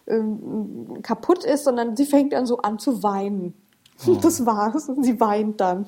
[0.08, 3.54] ähm, kaputt ist, sondern sie fängt dann so an zu weinen.
[4.06, 4.14] Oh.
[4.14, 4.88] Das war's.
[4.88, 5.86] Und sie weint dann.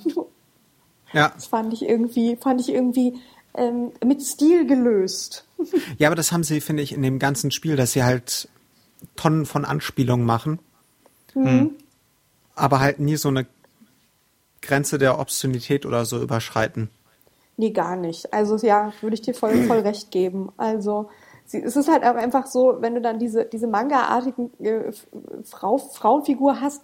[1.13, 1.31] Ja.
[1.35, 3.21] Das fand ich irgendwie, fand ich irgendwie
[3.55, 5.47] ähm, mit Stil gelöst.
[5.99, 8.49] Ja, aber das haben sie, finde ich, in dem ganzen Spiel, dass sie halt
[9.17, 10.59] Tonnen von Anspielungen machen.
[11.35, 11.73] Mhm.
[12.55, 13.47] Aber halt nie so eine
[14.63, 16.91] Grenze der Obszönität oder so überschreiten.
[17.57, 18.33] Nee, gar nicht.
[18.33, 20.53] Also ja, würde ich dir voll, voll recht geben.
[20.57, 21.11] Also
[21.53, 24.93] es ist halt einfach so, wenn du dann diese, diese Manga-artigen äh,
[25.45, 26.83] Frau, Frauenfigur hast,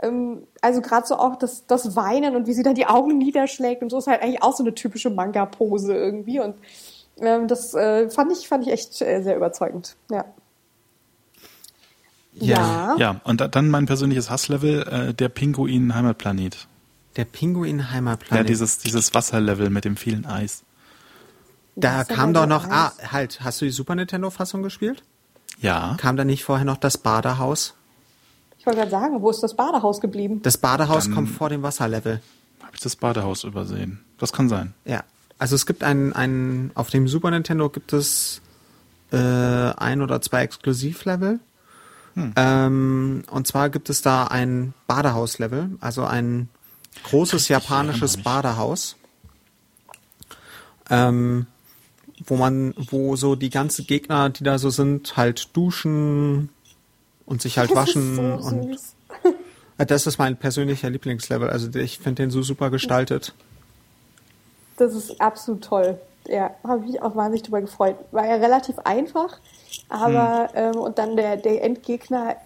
[0.00, 3.90] also gerade so auch das, das Weinen und wie sie dann die Augen niederschlägt und
[3.90, 6.54] so ist halt eigentlich auch so eine typische Manga-Pose irgendwie und
[7.20, 9.96] ähm, das äh, fand ich fand ich echt äh, sehr überzeugend.
[10.10, 10.24] Ja.
[12.40, 12.94] Ja.
[12.98, 16.68] Ja, und dann mein persönliches Hasslevel, äh, der Pinguin Heimatplanet.
[17.16, 18.44] Der Pinguin Heimatplanet.
[18.44, 20.62] Ja, dieses, dieses Wasserlevel mit dem vielen Eis.
[21.74, 25.02] Da kam doch noch, ah, halt, hast du die Super Nintendo Fassung gespielt?
[25.60, 25.96] Ja.
[25.98, 27.74] Kam da nicht vorher noch das Badehaus?
[28.58, 30.40] Ich wollte gerade sagen, wo ist das Badehaus geblieben?
[30.42, 32.20] Das Badehaus Dann kommt vor dem Wasserlevel.
[32.62, 34.00] Habe ich das Badehaus übersehen?
[34.18, 34.74] Das kann sein.
[34.84, 35.04] Ja.
[35.38, 38.42] Also es gibt einen, einen auf dem Super Nintendo gibt es
[39.12, 41.40] äh, ein oder zwei Exklusivlevel.
[42.14, 42.32] Hm.
[42.34, 46.48] Ähm, und zwar gibt es da ein Badehaus-Level, also ein
[47.04, 48.96] großes japanisches Badehaus,
[50.90, 51.46] ähm,
[52.26, 56.48] wo man, wo so die ganzen Gegner, die da so sind, halt duschen,
[57.28, 58.78] und sich halt waschen so und
[59.86, 61.50] das ist mein persönlicher Lieblingslevel.
[61.50, 63.32] Also ich finde den so super gestaltet.
[64.76, 65.98] Das ist absolut toll.
[66.26, 67.96] Ja, habe ich auch wahnsinnig drüber gefreut.
[68.10, 69.38] War ja relativ einfach,
[69.88, 70.74] aber hm.
[70.74, 72.36] ähm, und dann der, der Endgegner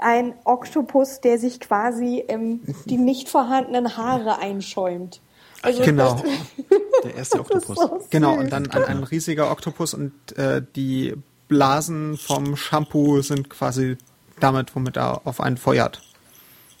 [0.00, 5.20] ein Oktopus, der sich quasi ähm, die nicht vorhandenen Haare einschäumt.
[5.60, 6.22] Also genau.
[7.04, 7.76] der erste Oktopus.
[7.76, 11.14] So genau, und dann ein, ein riesiger Oktopus und äh, die
[11.48, 13.96] Blasen vom Shampoo sind quasi
[14.38, 16.02] damit, womit er auf einen feuert.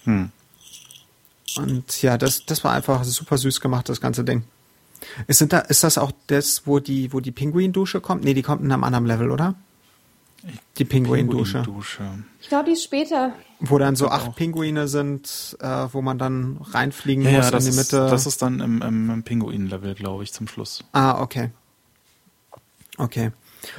[0.04, 0.30] Hm.
[1.56, 4.44] Und ja, das, das war einfach super süß gemacht, das ganze Ding.
[5.26, 8.24] Ist, da, ist das auch das, wo die, wo die Pinguin-Dusche kommt?
[8.24, 9.54] Nee, die kommt in einem anderen Level, oder?
[10.76, 11.62] Die Pinguin-Dusche.
[11.62, 13.32] Pinguin ich glaube, die ist später.
[13.60, 17.64] Wo dann so acht Pinguine sind, äh, wo man dann reinfliegen ja, muss ja, in
[17.64, 17.96] die Mitte.
[17.96, 20.84] Ist, das ist dann im, im, im Pinguin-Level, glaube ich, zum Schluss.
[20.92, 21.50] Ah, okay.
[22.96, 23.32] Okay.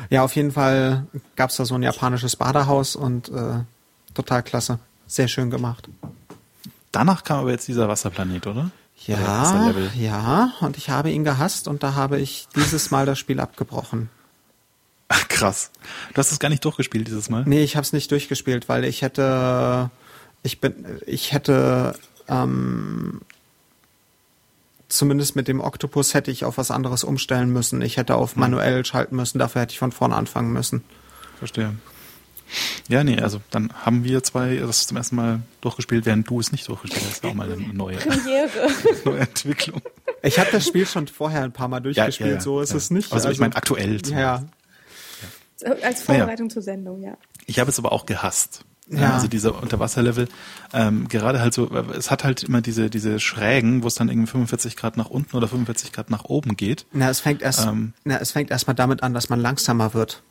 [0.09, 1.05] Ja, auf jeden Fall
[1.35, 3.63] gab es da so ein japanisches Badehaus und äh,
[4.13, 4.79] total klasse.
[5.07, 5.89] Sehr schön gemacht.
[6.91, 8.71] Danach kam aber jetzt dieser Wasserplanet, oder?
[9.05, 13.39] Ja, ja, und ich habe ihn gehasst und da habe ich dieses Mal das Spiel
[13.39, 14.09] abgebrochen.
[15.07, 15.71] Ach, krass.
[16.13, 17.43] Du hast es gar nicht durchgespielt dieses Mal?
[17.45, 19.89] Nee, ich habe es nicht durchgespielt, weil ich hätte,
[20.43, 21.95] ich bin, ich hätte
[22.27, 23.21] ähm,
[24.89, 27.81] zumindest mit dem Octopus hätte ich auf was anderes umstellen müssen.
[27.81, 28.41] Ich hätte auf hm.
[28.41, 30.83] manuell schalten müssen, dafür hätte ich von vorne anfangen müssen.
[31.37, 31.75] Verstehe.
[32.87, 36.51] Ja, nee, also dann haben wir zwei das zum ersten Mal durchgespielt, während du es
[36.51, 37.23] nicht durchgespielt hast.
[37.23, 37.97] Das ist auch mal eine neue,
[39.05, 39.81] neue Entwicklung.
[40.23, 42.73] Ich habe das Spiel schon vorher ein paar Mal durchgespielt, ja, ja, ja, so ist
[42.73, 43.13] es nicht.
[43.13, 44.01] Also, also ich meine aktuell.
[44.07, 44.43] Ja.
[45.83, 47.17] Als Vorbereitung zur Sendung, ja.
[47.45, 48.65] Ich habe es aber auch gehasst.
[48.91, 49.13] Ja.
[49.13, 50.27] Also diese Unterwasserlevel,
[50.73, 54.31] ähm, gerade halt so, es hat halt immer diese, diese Schrägen, wo es dann irgendwie
[54.31, 56.85] 45 Grad nach unten oder 45 Grad nach oben geht.
[56.91, 60.23] Na, es fängt erst, ähm, na, es fängt erstmal damit an, dass man langsamer wird.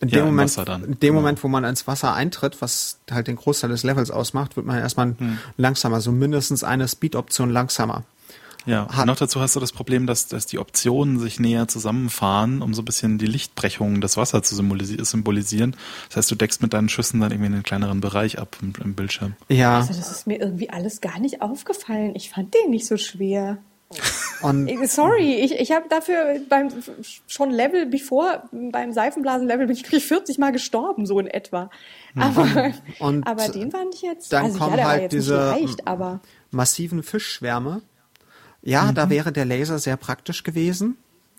[0.00, 1.14] In dem, ja, Moment, in dem genau.
[1.14, 4.78] Moment, wo man ins Wasser eintritt, was halt den Großteil des Levels ausmacht, wird man
[4.78, 5.38] erstmal hm.
[5.56, 8.04] langsamer, so mindestens eine Speed-Option langsamer.
[8.68, 9.06] Ja, hat.
[9.06, 12.82] noch dazu hast du das Problem, dass, dass die Optionen sich näher zusammenfahren, um so
[12.82, 15.74] ein bisschen die Lichtbrechung des Wassers zu symbolisieren.
[16.08, 18.94] Das heißt, du deckst mit deinen Schüssen dann irgendwie einen kleineren Bereich ab im, im
[18.94, 19.36] Bildschirm.
[19.48, 19.78] Ja.
[19.78, 22.12] Also das ist mir irgendwie alles gar nicht aufgefallen.
[22.14, 23.56] Ich fand den nicht so schwer.
[24.42, 26.68] Und Sorry, ich, ich habe dafür beim
[27.26, 31.70] schon Level bevor, beim Seifenblasen-Level bin ich glaube 40 Mal gestorben, so in etwa.
[32.12, 32.22] Mhm.
[32.22, 35.82] Aber, und aber den fand ich jetzt, dann also kommen ja, halt diese leicht,
[36.50, 37.80] massiven Fischschwärme,
[38.62, 38.94] ja, mhm.
[38.94, 40.96] da wäre der Laser sehr praktisch gewesen.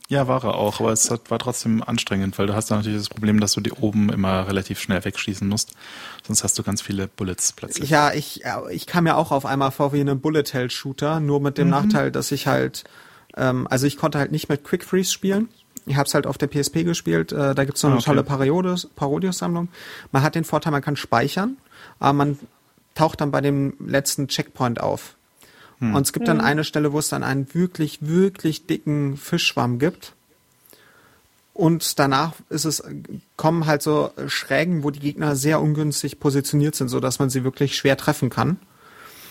[0.10, 3.10] Ja, war er auch, aber es war trotzdem anstrengend, weil du hast da natürlich das
[3.10, 5.74] Problem, dass du die oben immer relativ schnell wegschießen musst.
[6.26, 7.92] Sonst hast du ganz viele Bullets plötzlich.
[7.92, 8.42] Ja, ich,
[8.72, 11.72] ich kam ja auch auf einmal vor wie ein Bullet-Hell-Shooter, nur mit dem mhm.
[11.72, 12.86] Nachteil, dass ich halt,
[13.38, 15.50] ähm, also ich konnte halt nicht mit Quick Freeze spielen.
[15.86, 17.32] Ich habe es halt auf der PSP gespielt.
[17.32, 18.06] Äh, da gibt's so eine ah, okay.
[18.06, 19.68] tolle Parodius, Parodius-Sammlung.
[20.12, 21.58] Man hat den Vorteil, man kann speichern,
[22.00, 22.40] aber man
[22.96, 25.16] taucht dann bei dem letzten Checkpoint auf.
[25.80, 25.96] Hm.
[25.96, 26.46] Und es gibt dann hm.
[26.46, 30.14] eine Stelle, wo es dann einen wirklich, wirklich dicken Fischschwamm gibt.
[31.54, 32.84] Und danach ist es,
[33.36, 37.44] kommen halt so Schrägen, wo die Gegner sehr ungünstig positioniert sind, so dass man sie
[37.44, 38.60] wirklich schwer treffen kann.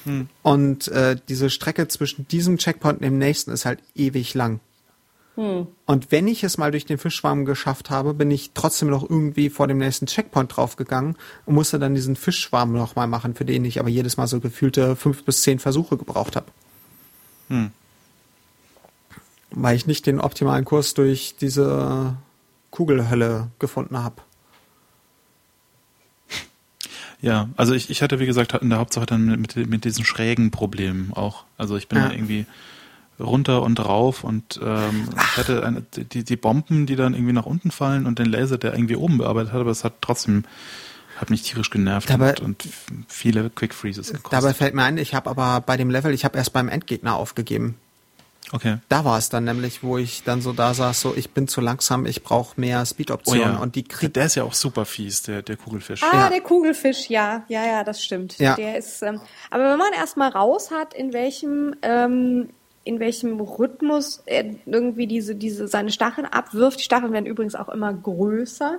[0.05, 0.29] Hm.
[0.43, 4.61] Und äh, diese Strecke zwischen diesem Checkpoint und dem nächsten ist halt ewig lang.
[5.39, 5.69] Hm.
[5.87, 9.51] Und wenn ich es mal durch den Fischschwarm geschafft habe, bin ich trotzdem noch irgendwie
[9.51, 11.15] vor dem nächsten Checkpoint draufgegangen
[11.47, 14.97] und musste dann diesen Fischschwarm nochmal machen, für den ich aber jedes Mal so gefühlte
[14.97, 16.47] fünf bis zehn Versuche gebraucht habe.
[17.51, 17.71] Hm.
[19.53, 22.17] Weil ich nicht den optimalen Kurs durch diese
[22.73, 24.17] Kugelhölle gefunden habe.
[27.21, 30.53] Ja, also ich, ich hatte, wie gesagt, in der Hauptsache dann mit, mit diesen schrägen
[30.53, 31.45] Problemen auch.
[31.57, 32.09] Also ich bin ja.
[32.09, 32.47] da irgendwie
[33.21, 37.47] runter und rauf und ähm, ich hatte eine, die, die Bomben, die dann irgendwie nach
[37.47, 40.45] unten fallen und den Laser, der irgendwie oben bearbeitet hat, aber es hat trotzdem
[41.17, 42.69] hat mich tierisch genervt dabei, und, und,
[43.09, 44.33] viele Quick Freezes gekostet.
[44.33, 47.17] Dabei fällt mir ein, ich habe aber bei dem Level, ich habe erst beim Endgegner
[47.17, 47.77] aufgegeben.
[48.53, 48.79] Okay.
[48.89, 51.61] Da war es dann nämlich, wo ich dann so da saß, so ich bin zu
[51.61, 53.59] langsam, ich brauche mehr Speed-Optionen oh ja.
[53.59, 54.17] und die kriegt.
[54.17, 56.03] Der ist ja auch super fies, der, der Kugelfisch.
[56.03, 56.29] Ah, ja.
[56.31, 58.39] der Kugelfisch, ja, ja, ja, das stimmt.
[58.39, 58.57] Ja.
[58.57, 62.49] Der ist, ähm, aber wenn man erstmal raus hat, in welchem ähm,
[62.89, 66.81] in welchem Rhythmus er irgendwie diese, diese, seine Stacheln abwirft.
[66.81, 68.79] Die Stacheln werden übrigens auch immer größer.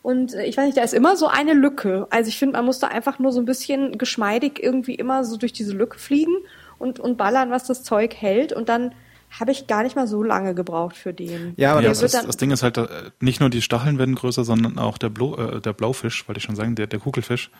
[0.00, 2.06] Und äh, ich weiß nicht, da ist immer so eine Lücke.
[2.08, 5.36] Also ich finde, man muss da einfach nur so ein bisschen geschmeidig irgendwie immer so
[5.36, 6.32] durch diese Lücke fliegen
[6.78, 8.54] und, und ballern, was das Zeug hält.
[8.54, 8.94] Und dann
[9.38, 11.52] habe ich gar nicht mal so lange gebraucht für den.
[11.58, 12.86] Ja, aber ja, das, das, Ding ist halt, äh,
[13.20, 16.44] nicht nur die Stacheln werden größer, sondern auch der, Blau, äh, der Blaufisch, wollte ich
[16.44, 17.50] schon sagen, der, der Kugelfisch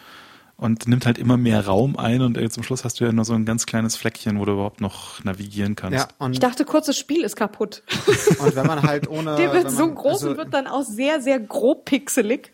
[0.60, 3.32] und nimmt halt immer mehr Raum ein und zum Schluss hast du ja nur so
[3.32, 5.98] ein ganz kleines Fleckchen, wo du überhaupt noch navigieren kannst.
[5.98, 7.82] Ja, und ich dachte kurz, das Spiel ist kaputt.
[8.40, 9.36] Und wenn man halt ohne...
[9.38, 12.52] Der wird man, so groß also, und wird dann auch sehr, sehr grob pixelig.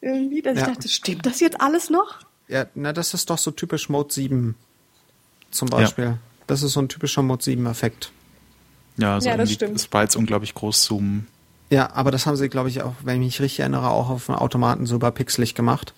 [0.00, 0.62] Irgendwie, dass ja.
[0.62, 2.20] ich dachte, stimmt das jetzt alles noch?
[2.46, 4.54] Ja, na, das ist doch so typisch Mode 7
[5.50, 6.04] zum Beispiel.
[6.04, 6.18] Ja.
[6.46, 8.12] Das ist so ein typischer Mode 7 Effekt.
[8.96, 9.80] Ja, also ja, das stimmt.
[9.80, 11.26] Sprites unglaublich groß zoomen.
[11.68, 14.26] Ja, aber das haben sie, glaube ich, auch, wenn ich mich richtig erinnere, auch auf
[14.26, 15.94] dem Automaten super pixelig gemacht.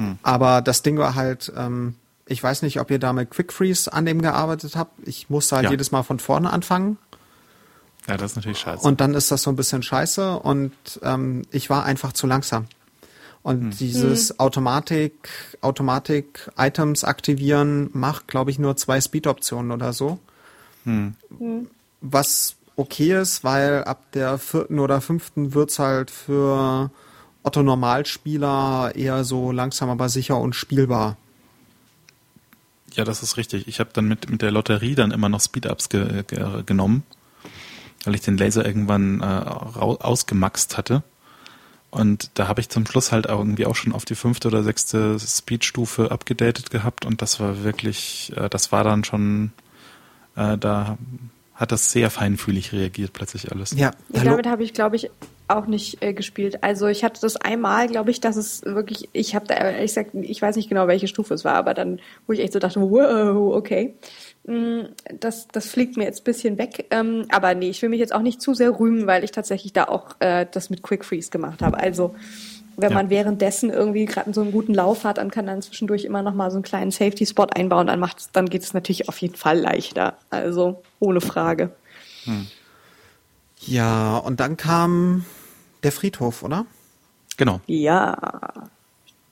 [0.00, 0.18] Hm.
[0.22, 1.94] Aber das Ding war halt, ähm,
[2.24, 5.06] ich weiß nicht, ob ihr da mit Quick Freeze an dem gearbeitet habt.
[5.06, 5.70] Ich musste halt ja.
[5.72, 6.96] jedes Mal von vorne anfangen.
[8.08, 8.86] Ja, das ist natürlich scheiße.
[8.86, 10.72] Und dann ist das so ein bisschen scheiße und
[11.02, 12.64] ähm, ich war einfach zu langsam.
[13.42, 13.70] Und hm.
[13.76, 14.38] dieses hm.
[14.40, 15.28] Automatik,
[15.60, 20.18] Automatik-Items aktivieren macht, glaube ich, nur zwei Speed-Optionen oder so.
[20.84, 21.14] Hm.
[21.38, 21.66] hm.
[22.00, 26.90] Was okay ist, weil ab der vierten oder fünften wird's halt für
[27.42, 31.16] Otto Normalspieler eher so langsam aber sicher und spielbar.
[32.94, 33.68] Ja, das ist richtig.
[33.68, 37.04] Ich habe dann mit, mit der Lotterie dann immer noch Speedups ge, ge, genommen,
[38.04, 41.02] weil ich den Laser irgendwann äh, ausgemaxt hatte.
[41.90, 45.18] Und da habe ich zum Schluss halt irgendwie auch schon auf die fünfte oder sechste
[45.18, 49.52] Speedstufe abgedatet gehabt und das war wirklich, äh, das war dann schon,
[50.36, 50.98] äh, da
[51.60, 53.72] hat das sehr feinfühlig reagiert plötzlich alles.
[53.76, 55.10] Ja, damit habe ich, glaube ich,
[55.46, 56.64] auch nicht äh, gespielt.
[56.64, 60.12] Also ich hatte das einmal, glaube ich, dass es wirklich, ich habe da ehrlich gesagt,
[60.14, 62.80] ich weiß nicht genau, welche Stufe es war, aber dann, wo ich echt so dachte,
[62.80, 63.94] wow, okay.
[64.46, 64.84] Mm,
[65.18, 66.86] das, das fliegt mir jetzt ein bisschen weg.
[66.90, 69.74] Ähm, aber nee, ich will mich jetzt auch nicht zu sehr rühmen, weil ich tatsächlich
[69.74, 71.78] da auch äh, das mit Quick Freeze gemacht habe.
[71.78, 72.14] Also
[72.80, 72.96] wenn ja.
[72.96, 76.34] man währenddessen irgendwie gerade so einen guten Lauf hat, dann kann man zwischendurch immer noch
[76.34, 79.58] mal so einen kleinen Safety-Spot einbauen, dann macht's, dann geht es natürlich auf jeden Fall
[79.58, 80.16] leichter.
[80.30, 81.70] Also ohne Frage.
[82.24, 82.46] Hm.
[83.60, 85.24] Ja, und dann kam
[85.82, 86.66] der Friedhof, oder?
[87.36, 87.60] Genau.
[87.66, 88.16] Ja.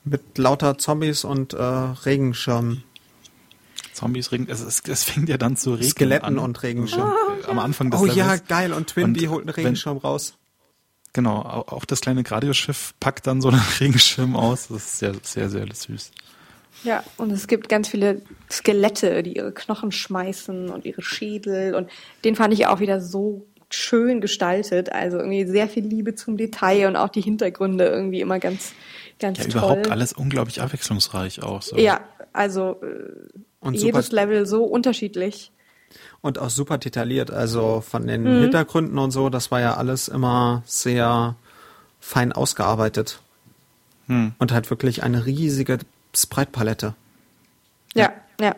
[0.04, 2.82] Mit lauter Zombies und äh, Regenschirmen.
[3.92, 6.38] Zombies, Regen, es, es, es fängt ja dann zu regnen Skeletten an.
[6.38, 7.12] und Regenschirm.
[7.48, 8.46] Am Anfang des Oh ja, Levels.
[8.46, 8.72] geil.
[8.72, 10.34] Und Twinbee Und holt einen wenn- Regenschirm raus.
[11.12, 14.68] Genau, au- auch das kleine Gradioschiff packt dann so einen Regenschirm aus.
[14.68, 16.10] Das ist sehr, sehr, sehr süß.
[16.84, 21.74] Ja, und es gibt ganz viele Skelette, die ihre Knochen schmeißen und ihre Schädel.
[21.74, 21.90] Und
[22.24, 24.92] den fand ich auch wieder so schön gestaltet.
[24.92, 28.72] Also irgendwie sehr viel Liebe zum Detail und auch die Hintergründe irgendwie immer ganz,
[29.18, 29.52] ganz Ja, toll.
[29.52, 31.62] überhaupt alles unglaublich abwechslungsreich auch.
[31.62, 31.76] So.
[31.76, 32.00] Ja,
[32.32, 33.12] also äh,
[33.60, 35.50] Und jedes super, Level so unterschiedlich.
[36.20, 37.30] Und auch super detailliert.
[37.30, 38.40] Also von den Mhm.
[38.42, 41.36] Hintergründen und so, das war ja alles immer sehr
[42.00, 43.20] fein ausgearbeitet.
[44.06, 44.32] Hm.
[44.38, 45.78] Und halt wirklich eine riesige
[46.14, 46.94] Sprite-Palette.
[47.94, 48.54] Ja, ja.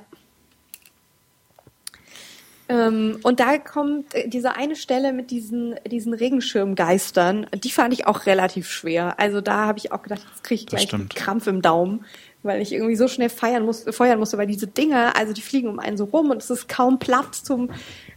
[2.69, 8.07] Ähm, und da kommt äh, diese eine Stelle mit diesen, diesen Regenschirmgeistern, die fand ich
[8.07, 9.19] auch relativ schwer.
[9.19, 11.17] Also da habe ich auch gedacht, jetzt kriege ich Das gleich einen stimmt.
[11.17, 12.05] Krampf im Daumen,
[12.43, 15.69] weil ich irgendwie so schnell feiern musste, feuern musste, weil diese Dinger, also die fliegen
[15.69, 17.71] um einen so rum und es ist kaum Platz zum,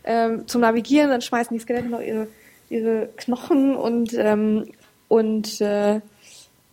[0.04, 2.28] ähm, zum Navigieren, dann schmeißen die Skelette noch ihre,
[2.70, 4.66] ihre Knochen und, ähm,
[5.10, 6.00] und äh,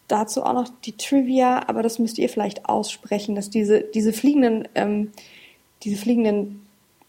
[0.07, 4.68] dazu auch noch die Trivia, aber das müsst ihr vielleicht aussprechen, dass diese, diese fliegenden,
[4.74, 5.12] ähm,
[5.82, 6.66] diese fliegenden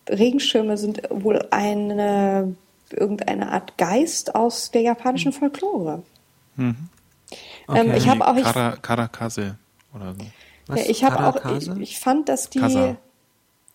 [0.10, 2.56] Regenschirme sind wohl eine,
[2.92, 6.04] irgendeine Art Geist aus der japanischen Folklore.
[7.70, 9.58] Ähm, ich habe auch, ich, Kara, Karakase
[9.94, 10.26] oder so.
[10.68, 10.80] Was?
[10.80, 12.98] ja, ich habe auch, ich, ich fand, dass die, Kasa.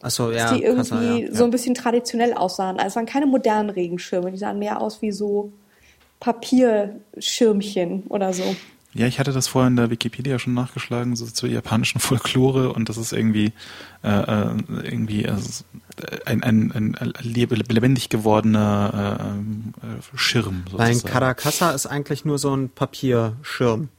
[0.01, 0.45] Achso, ja.
[0.51, 1.35] dass die irgendwie Kasa, ja.
[1.35, 2.77] so ein bisschen traditionell aussahen.
[2.77, 5.53] Also es waren keine modernen Regenschirme, die sahen mehr aus wie so
[6.21, 8.57] Papierschirmchen oder so.
[8.95, 12.89] Ja, ich hatte das vorher in der Wikipedia schon nachgeschlagen, so zur japanischen Folklore und
[12.89, 13.53] das ist irgendwie
[14.03, 14.55] äh, äh,
[14.85, 15.35] irgendwie äh,
[16.25, 21.13] ein, ein, ein lebe- lebendig gewordener äh, ähm, äh, Schirm Weil ein sozusagen.
[21.13, 23.91] Karakasa ist eigentlich nur so ein Papierschirm.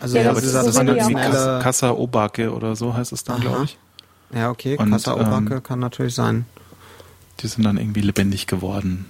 [0.00, 1.62] Also Ja, ja, das aber dieser so das war sind die irgendwie auch traditionelle...
[1.62, 3.78] Kas- Kasa Obake oder so heißt es dann, glaube ich.
[4.34, 6.44] Ja, okay, Und, Kasa Obake ähm, kann natürlich sein.
[7.40, 9.06] Die sind dann irgendwie lebendig geworden.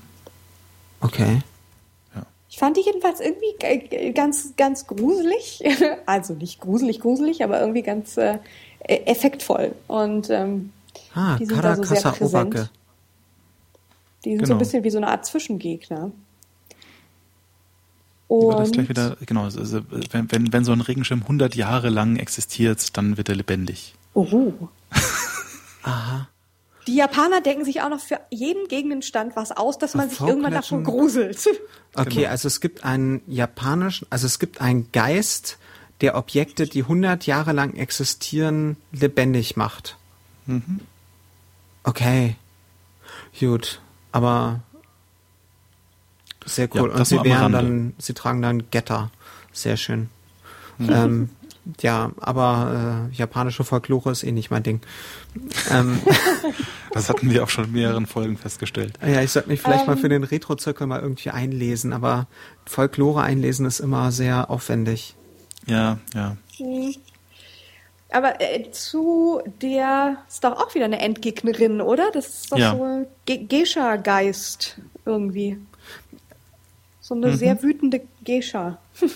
[1.00, 1.40] Okay.
[2.50, 5.62] Ich fand die jedenfalls irgendwie ganz, ganz gruselig.
[6.06, 8.38] Also nicht gruselig, gruselig, aber irgendwie ganz äh,
[8.80, 9.74] effektvoll.
[9.86, 10.72] Und ähm,
[11.14, 12.54] Ah, Die sind da so sehr präsent.
[12.54, 12.70] Obake.
[14.24, 14.54] die sind so Genau.
[14.54, 16.10] ein bisschen wie so eine Art Zwischengegner.
[18.30, 21.88] Aber das Und gleich wieder, genau, also wenn, wenn, wenn so ein Regenschirm 100 Jahre
[21.88, 23.94] lang existiert, dann wird er lebendig.
[24.14, 24.52] oh.
[25.82, 26.28] Aha.
[26.86, 30.52] Die Japaner denken sich auch noch für jeden Gegenstand was aus, dass man sich irgendwann
[30.54, 31.46] davon gruselt.
[31.94, 32.28] Okay, Genau.
[32.30, 35.58] also es gibt einen japanischen, also es gibt einen Geist,
[36.00, 39.96] der Objekte, die 100 Jahre lang existieren, lebendig macht.
[40.46, 40.80] Mhm.
[41.84, 42.36] Okay.
[43.38, 43.80] Gut,
[44.12, 44.60] aber
[46.48, 46.90] sehr Ja, cool.
[46.90, 47.58] Und das sie Rande.
[47.58, 49.10] dann, sie tragen dann Getter.
[49.52, 50.08] Sehr schön.
[50.78, 50.90] Mhm.
[50.90, 51.28] Ähm,
[51.80, 54.80] ja, aber äh, japanische Folklore ist eh nicht mein Ding.
[55.70, 56.00] ähm,
[56.92, 58.94] Das hatten wir auch schon in mehreren Folgen festgestellt.
[59.06, 59.98] ja, ich sollte mich vielleicht mal Ähm.
[59.98, 62.26] für den Retro-Zirkel mal irgendwie einlesen, aber
[62.64, 65.14] Folklore einlesen ist immer sehr aufwendig.
[65.66, 66.36] Ja, ja.
[68.10, 72.10] Aber äh, zu der ist doch auch wieder eine Endgegnerin, oder?
[72.12, 72.74] Das ist doch Ja.
[72.74, 75.58] so ein Ge Geisha-Geist irgendwie.
[77.08, 77.36] So eine Mhm.
[77.36, 78.76] sehr wütende Geisha.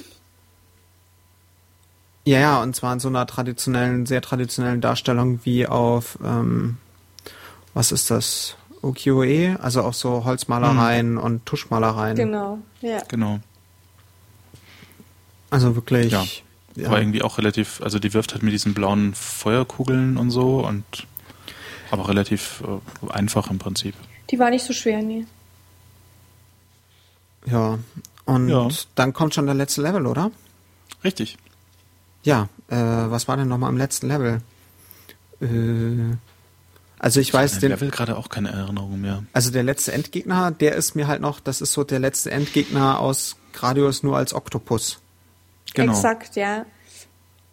[2.25, 6.77] Ja, ja, und zwar in so einer traditionellen, sehr traditionellen Darstellung wie auf, ähm,
[7.75, 8.55] was ist das?
[8.81, 12.15] Ukiyo-e, also auch so Holzmalereien und Tuschmalereien.
[12.15, 13.03] Genau, ja.
[13.09, 13.41] Genau.
[15.51, 16.13] Also wirklich.
[16.13, 16.25] Ja.
[16.77, 16.87] ja.
[16.87, 20.85] Aber irgendwie auch relativ, also die wirft halt mit diesen blauen Feuerkugeln und so und
[21.91, 22.63] aber relativ
[23.09, 23.97] äh, einfach im Prinzip.
[24.31, 25.27] Die war nicht so schwer, nee.
[27.47, 27.79] Ja.
[28.25, 28.69] Und Ja.
[28.95, 30.31] dann kommt schon der letzte Level, oder?
[31.03, 31.37] Richtig.
[32.23, 34.41] Ja, äh, was war denn nochmal im letzten Level?
[35.41, 36.17] Äh,
[36.99, 39.25] also ich weiß An den, Level gerade auch keine Erinnerung mehr.
[39.33, 43.01] also der letzte Endgegner, der ist mir halt noch, das ist so der letzte Endgegner
[43.01, 45.01] aus Gradius nur als Oktopus.
[45.75, 45.93] Genau.
[45.93, 46.65] Exakt, ja.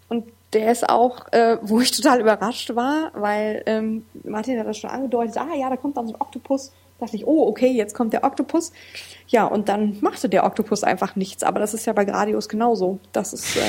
[0.07, 4.77] Und der ist auch, äh, wo ich total überrascht war, weil ähm, Martin hat das
[4.77, 6.71] schon angedeutet, ah ja, da kommt dann so ein Oktopus.
[7.00, 8.72] Da dachte ich, oh, okay, jetzt kommt der Oktopus.
[9.28, 11.43] Ja, und dann machte der Oktopus einfach nichts.
[11.43, 13.00] Aber das ist ja bei Gradius genauso.
[13.14, 13.62] Das ist äh,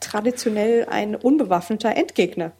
[0.00, 2.52] traditionell ein unbewaffneter Endgegner.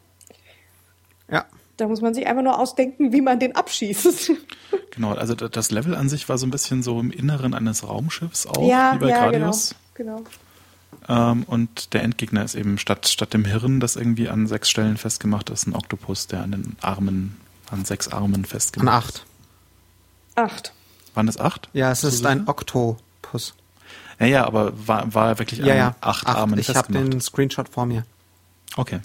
[1.31, 1.45] Ja.
[1.77, 4.31] Da muss man sich einfach nur ausdenken, wie man den abschießt.
[4.91, 7.87] Genau, also da- das Level an sich war so ein bisschen so im Inneren eines
[7.87, 9.45] Raumschiffs auch, ja, wie bei ja, genau.
[9.45, 9.75] Gradius.
[9.93, 10.21] genau.
[11.07, 14.97] Ähm, und der Endgegner ist eben statt, statt dem Hirn, das irgendwie an sechs Stellen
[14.97, 17.37] festgemacht ist, ein Oktopus, der an den Armen,
[17.71, 19.15] an sechs Armen An festgemacht ist.
[19.21, 19.25] acht.
[20.39, 20.73] Acht.
[21.15, 21.67] Waren das acht?
[21.73, 22.47] Ja, es ist ein?
[22.47, 23.53] Oktopus.
[24.19, 25.95] Ja, ja, aber war, war er wirklich Ja, an ja.
[25.99, 28.05] acht, Armen Ich habe den Screenshot vor mir.
[28.77, 29.01] Okay.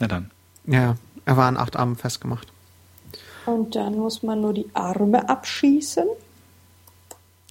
[0.00, 0.30] Na dann.
[0.66, 0.96] Ja, ja.
[1.24, 2.48] er war an acht Armen festgemacht.
[3.46, 6.06] Und dann muss man nur die Arme abschießen.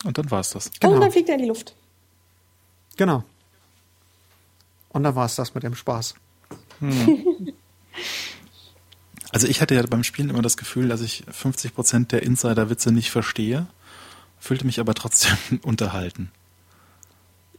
[0.04, 0.70] Und dann war's das.
[0.80, 0.94] Genau.
[0.94, 1.76] Und dann fliegt er in die Luft.
[2.98, 3.24] Genau.
[4.90, 6.16] Und da war es das mit dem Spaß.
[9.32, 12.92] Also ich hatte ja beim Spielen immer das Gefühl, dass ich 50 Prozent der Insider-Witze
[12.92, 13.68] nicht verstehe,
[14.40, 16.32] fühlte mich aber trotzdem unterhalten.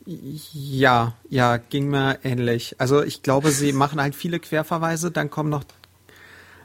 [0.06, 2.76] Ja, ja, ging mir ähnlich.
[2.78, 5.64] Also ich glaube, sie machen halt viele Querverweise, dann kommen noch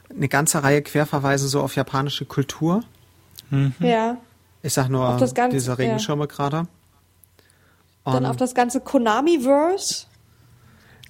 [0.08, 2.82] eine ganze Reihe Querverweise so auf japanische Kultur.
[3.80, 4.16] Ja.
[4.62, 5.74] Ich sag nur Auf das Ganze, diese ja.
[5.74, 6.66] Regenschirme gerade.
[8.06, 10.06] Dann Und- auf das ganze Konami-Verse.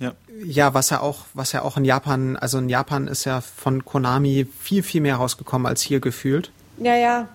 [0.01, 0.13] Ja.
[0.45, 3.85] Ja, was ja auch, was ja auch in Japan, also in Japan ist ja von
[3.85, 6.51] Konami viel, viel mehr rausgekommen als hier gefühlt.
[6.79, 7.29] Ja, ja.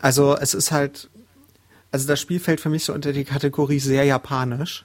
[0.00, 1.10] Also es ist halt,
[1.90, 4.84] also das Spiel fällt für mich so unter die Kategorie sehr japanisch.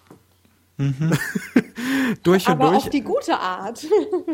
[2.23, 2.83] durch und Aber durch.
[2.83, 3.85] auf die gute Art.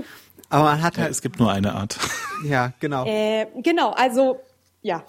[0.49, 1.99] aber man hat ja, halt, es gibt nur eine Art.
[2.45, 3.05] ja, genau.
[3.05, 4.41] äh, genau, also,
[4.81, 5.03] ja.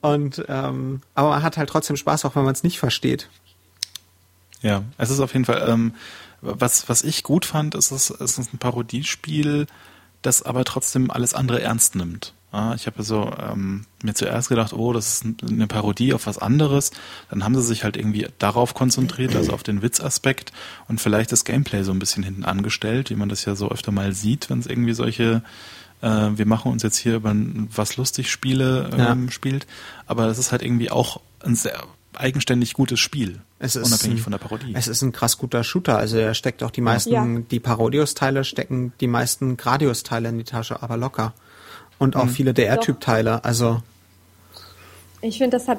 [0.00, 3.28] Und ähm, aber man hat halt trotzdem Spaß, auch wenn man es nicht versteht.
[4.62, 5.94] Ja, es ist auf jeden Fall, ähm,
[6.40, 9.66] was, was ich gut fand, ist es, es ist ein Parodiespiel,
[10.22, 12.32] das aber trotzdem alles andere ernst nimmt.
[12.76, 16.38] Ich habe so ähm, mir zuerst gedacht, oh, das ist ein- eine Parodie auf was
[16.38, 16.90] anderes.
[17.28, 20.52] Dann haben sie sich halt irgendwie darauf konzentriert, also auf den Witzaspekt
[20.88, 23.92] und vielleicht das Gameplay so ein bisschen hinten angestellt, wie man das ja so öfter
[23.92, 25.42] mal sieht, wenn es irgendwie solche
[26.00, 29.30] äh, wir machen uns jetzt hier über ein was lustig Spiele ähm, Ja.
[29.32, 29.66] spielt.
[30.06, 31.82] Aber es ist halt irgendwie auch ein sehr
[32.16, 34.72] eigenständig gutes Spiel, Es ist unabhängig ein, von der Parodie.
[34.74, 35.96] Es ist ein krass guter Shooter.
[35.98, 37.24] Also er steckt auch die meisten, Ja.
[37.50, 41.32] die Parodius-Teile stecken die meisten Gradius-Teile in die Tasche, aber locker.
[41.98, 42.20] Und Mhm.
[42.20, 43.44] auch viele DR-Typ-Teile.
[43.44, 43.82] Also
[45.22, 45.78] Ich finde, das hat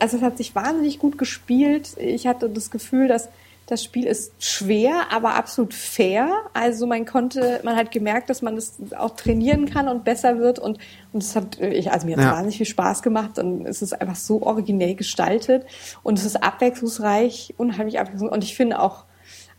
[0.00, 1.96] also es hat sich wahnsinnig gut gespielt.
[1.98, 3.28] Ich hatte das Gefühl, dass
[3.70, 6.28] das Spiel ist schwer, aber absolut fair.
[6.54, 10.58] Also man konnte, man hat gemerkt, dass man das auch trainieren kann und besser wird
[10.58, 10.78] und
[11.12, 12.32] und es hat, ich, also mir hat Ja.
[12.32, 15.64] wahnsinnig viel Spaß gemacht und es ist einfach so originell gestaltet
[16.02, 19.04] und es ist abwechslungsreich, unheimlich abwechslungsreich und ich finde auch,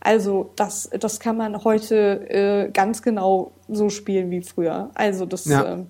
[0.00, 4.90] also das, das kann man heute äh, ganz genau so spielen wie früher.
[4.94, 5.64] Also das, Ja.
[5.74, 5.86] ähm,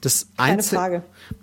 [0.00, 1.02] das keine Frage.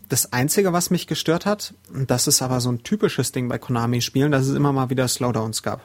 [0.09, 3.57] das Einzige, was mich gestört hat, und das ist aber so ein typisches Ding bei
[3.57, 5.82] Konami-Spielen, dass es immer mal wieder Slowdowns gab.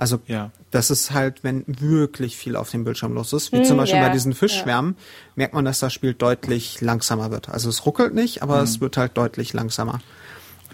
[0.00, 0.50] Also Ja.
[0.70, 4.00] das ist halt, wenn wirklich viel auf dem Bildschirm los ist, wie Hm, zum Beispiel
[4.00, 4.38] ja, bei diesen ja.
[4.38, 4.96] Fischschwärmen,
[5.36, 7.48] merkt man, dass das Spiel deutlich langsamer wird.
[7.48, 8.64] Also es ruckelt nicht, aber Hm.
[8.64, 10.00] es wird halt deutlich langsamer.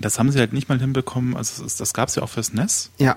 [0.01, 2.29] Das haben sie halt nicht mal hinbekommen, also es ist, das gab es ja auch
[2.29, 2.91] fürs NES.
[2.99, 3.16] Ja,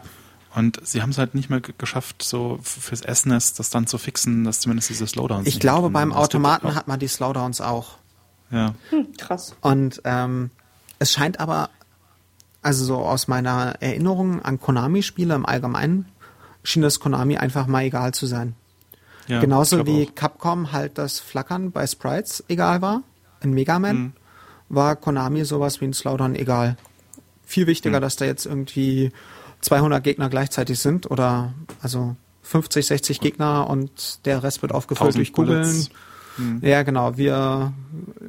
[0.55, 3.97] Und sie haben es halt nicht mehr ge- geschafft, so fürs SNES das dann zu
[3.99, 5.47] fixen, dass zumindest diese Slowdowns.
[5.47, 7.97] ich glaube, beim Automaten hat man die Slowdowns auch.
[8.49, 8.73] Ja.
[8.89, 9.55] Hm, krass.
[9.61, 10.49] Und ähm,
[10.97, 11.69] es scheint aber,
[12.61, 16.05] also so aus meiner Erinnerung an Konami-Spiele im Allgemeinen,
[16.63, 18.55] schien das Konami einfach mal egal zu sein.
[19.27, 20.15] ja Genauso wie auch.
[20.15, 23.03] Capcom halt das Flackern bei Sprites egal war,
[23.41, 24.13] in Mega Man, Mhm.
[24.69, 26.77] war Konami sowas wie ein Slowdown egal.
[27.45, 28.01] Viel wichtiger, Mhm.
[28.01, 29.11] dass da jetzt irgendwie
[29.61, 35.17] 200 Gegner gleichzeitig sind oder also 50, 60 Gegner und der Rest wird aufgefüllt 1000
[35.19, 35.87] durch Kugeln.
[36.37, 36.59] Mhm.
[36.63, 37.17] Ja, genau.
[37.17, 37.73] Wir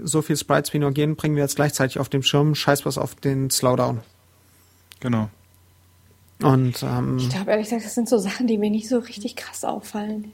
[0.05, 2.55] so viel Sprites wie nur gehen, bringen wir jetzt gleichzeitig auf dem Schirm.
[2.55, 4.01] Scheiß was auf den Slowdown.
[5.01, 5.29] Genau.
[6.43, 9.37] Und ähm, Ich glaube ehrlich gesagt, das sind so Sachen, die mir nicht so richtig
[9.37, 10.33] krass auffallen.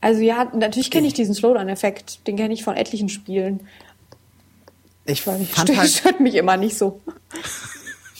[0.00, 2.26] Also ja, natürlich kenne ich diesen Slowdown-Effekt.
[2.26, 3.60] Den kenne ich von etlichen Spielen.
[5.04, 7.00] ich Weil fand stört, halt, stört mich immer nicht so.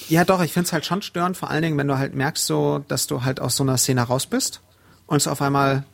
[0.09, 2.81] ja doch, ich find's halt schon störend, vor allen Dingen, wenn du halt merkst, so,
[2.89, 4.61] dass du halt aus so einer Szene raus bist
[5.07, 5.85] und es auf einmal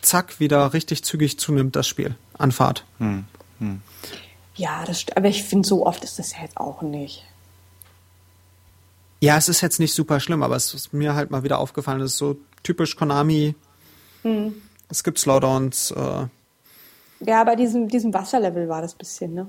[0.00, 2.84] zack wieder richtig zügig zunimmt, das Spiel an Fahrt.
[2.98, 3.24] Hm.
[3.58, 3.82] Hm.
[4.56, 7.24] Ja, das aber ich finde, so oft ist das ja jetzt auch nicht.
[9.24, 12.00] Ja, es ist jetzt nicht super schlimm, aber es ist mir halt mal wieder aufgefallen,
[12.02, 13.54] es ist so typisch Konami.
[14.90, 16.26] Es gibt Slowdowns, äh,
[17.20, 19.46] Ja, bei diesem, diesem Wasserlevel war das bisschen, ne?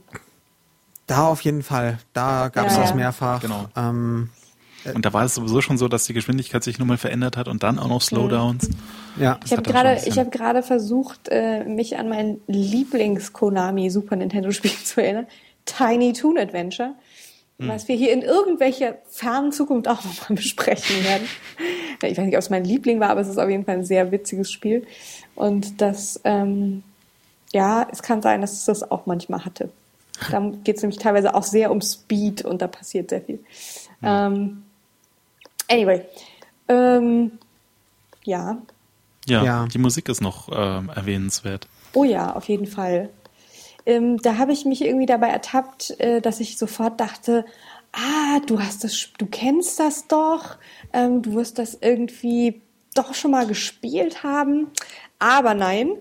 [1.07, 1.99] da auf jeden Fall.
[2.13, 2.95] Da gab es Ja, das ja.
[2.95, 3.41] mehrfach.
[3.41, 3.65] Genau.
[3.76, 4.30] Ähm,
[4.93, 7.47] Und da war es sowieso schon so, dass die Geschwindigkeit sich nun mal verändert hat
[7.47, 8.69] und dann auch noch Slowdowns.
[9.17, 9.39] ja.
[9.45, 14.15] Ich habe gerade, ein bisschen- ich habe gerade versucht, äh, mich an mein Lieblings-Konami Super
[14.15, 15.28] Nintendo Spiel zu erinnern,
[15.65, 16.93] Tiny Toon Adventure,
[17.58, 21.28] was wir hier in irgendwelcher fernen Zukunft auch nochmal besprechen werden.
[22.03, 23.86] Ich weiß nicht, ob es mein Liebling war, aber es ist auf jeden Fall ein
[23.86, 24.86] sehr witziges Spiel.
[25.36, 26.84] Und das, ähm,
[27.53, 29.70] ja, es kann sein, dass es das auch manchmal hatte.
[30.32, 33.39] Da geht es nämlich teilweise auch sehr um Speed und da passiert sehr viel.
[34.03, 34.64] Ähm,
[35.70, 36.01] anyway,
[36.68, 37.32] ähm,
[38.24, 38.58] ja,
[39.28, 39.68] Ja, Ja.
[39.68, 41.68] die Musik ist noch ähm, erwähnenswert.
[41.93, 43.10] Oh ja, auf jeden Fall.
[43.86, 47.46] Ähm, da habe ich mich irgendwie dabei ertappt, äh, dass ich sofort dachte,
[47.92, 50.58] ah, du hast das, du kennst das doch,
[50.94, 52.62] ähm, du wirst das irgendwie
[52.94, 54.72] doch schon mal gespielt haben.
[55.20, 55.92] Aber nein,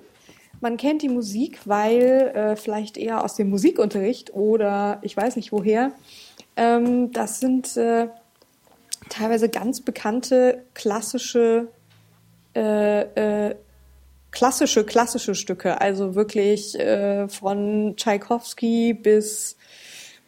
[0.60, 5.52] man kennt die Musik, weil äh, vielleicht eher aus dem Musikunterricht oder ich weiß nicht
[5.52, 5.92] woher.
[6.56, 8.08] Ähm, das sind äh,
[9.08, 11.68] teilweise ganz bekannte klassische
[12.54, 13.56] äh, äh,
[14.34, 19.56] klassische, klassische Stücke, also wirklich äh, von Tschaikowski bis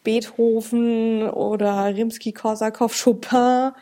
[0.04, 3.72] Beethoven oder Rimsky-Korsakow, Chopin.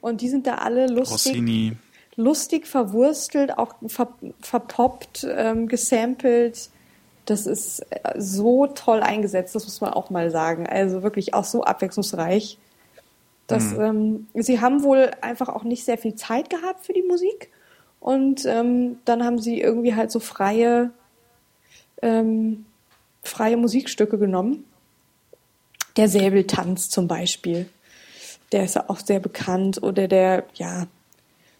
[0.00, 1.32] Und die sind da alle lustig.
[1.32, 1.76] Rossini.
[2.16, 4.08] Lustig verwurstelt, auch ver,
[4.40, 6.70] verpoppt, ähm, gesampelt.
[7.26, 10.66] Das ist äh, so toll eingesetzt, das muss man auch mal sagen.
[10.66, 12.58] Also wirklich auch so abwechslungsreich.
[13.46, 17.50] Das, ähm, sie haben wohl einfach auch nicht sehr viel Zeit gehabt für die Musik.
[18.04, 20.90] Und ähm, dann haben sie irgendwie halt so freie,
[22.02, 22.66] ähm,
[23.22, 24.66] freie Musikstücke genommen.
[25.96, 27.66] Der Säbeltanz zum Beispiel.
[28.52, 29.82] Der ist ja auch sehr bekannt.
[29.82, 30.86] Oder der, ja,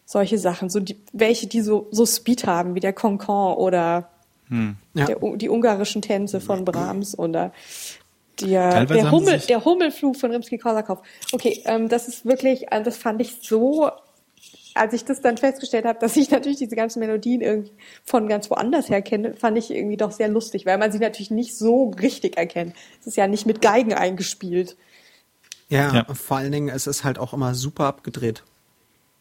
[0.05, 0.69] solche Sachen.
[0.69, 4.11] So die, welche, die so, so Speed haben, wie der Concon oder
[4.93, 5.07] Ja.
[5.07, 7.53] der, die ungarischen Tänze von Brahms oder
[8.39, 10.99] der, der, Hummel, der Hummelflug von Rimsky-Korsakow.
[11.33, 13.91] Okay, ähm, das ist wirklich, äh, das fand ich so,
[14.75, 17.73] als ich das dann festgestellt habe, dass ich natürlich diese ganzen Melodien irgendwie
[18.05, 21.31] von ganz woanders her kenne, fand ich irgendwie doch sehr lustig, weil man sie natürlich
[21.31, 22.75] nicht so richtig erkennt.
[23.01, 24.77] Es ist ja nicht mit Geigen eingespielt.
[25.69, 26.15] Ja, Ja.
[26.15, 28.43] vor allen Dingen, es ist halt auch immer super abgedreht.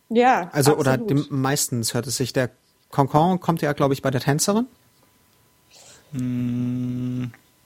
[0.10, 1.30] Ja, Also, oder absolut.
[1.32, 2.50] dem, meistens hört es sich, der
[2.92, 4.68] Concon kommt ja, glaube ich, bei der Tänzerin.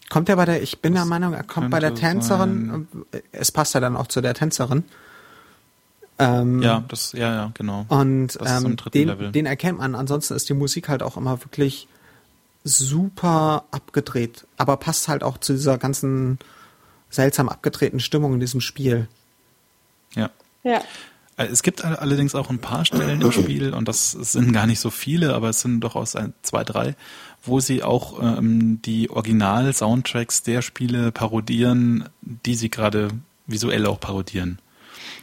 [0.10, 2.88] Kommt er bei der, ich bin der Meinung, er kommt bei der Tänzerin.
[3.34, 4.86] Es passt ja dann auch zu der Tänzerin.
[6.20, 7.86] Ähm, Ja, das, ja, ja, genau.
[7.90, 9.26] Und ähm, dritten Level.
[9.28, 9.94] den, den erkennt man.
[9.96, 11.88] Ansonsten ist die Musik halt auch immer wirklich
[12.64, 14.46] super abgedreht.
[14.58, 16.40] Aber passt halt auch zu dieser ganzen
[17.10, 19.08] seltsam abgedrehten Stimmung in diesem Spiel.
[20.16, 20.30] ja.
[20.64, 20.82] ja.
[21.38, 24.66] Äh, Es gibt all- allerdings auch ein paar Stellen im Spiel, und das sind gar
[24.66, 26.96] nicht so viele, aber es sind durchaus ein, zwei, drei,
[27.44, 33.10] wo sie auch ähm, die Original-Soundtracks der Spiele parodieren, die sie gerade
[33.46, 34.58] visuell auch parodieren.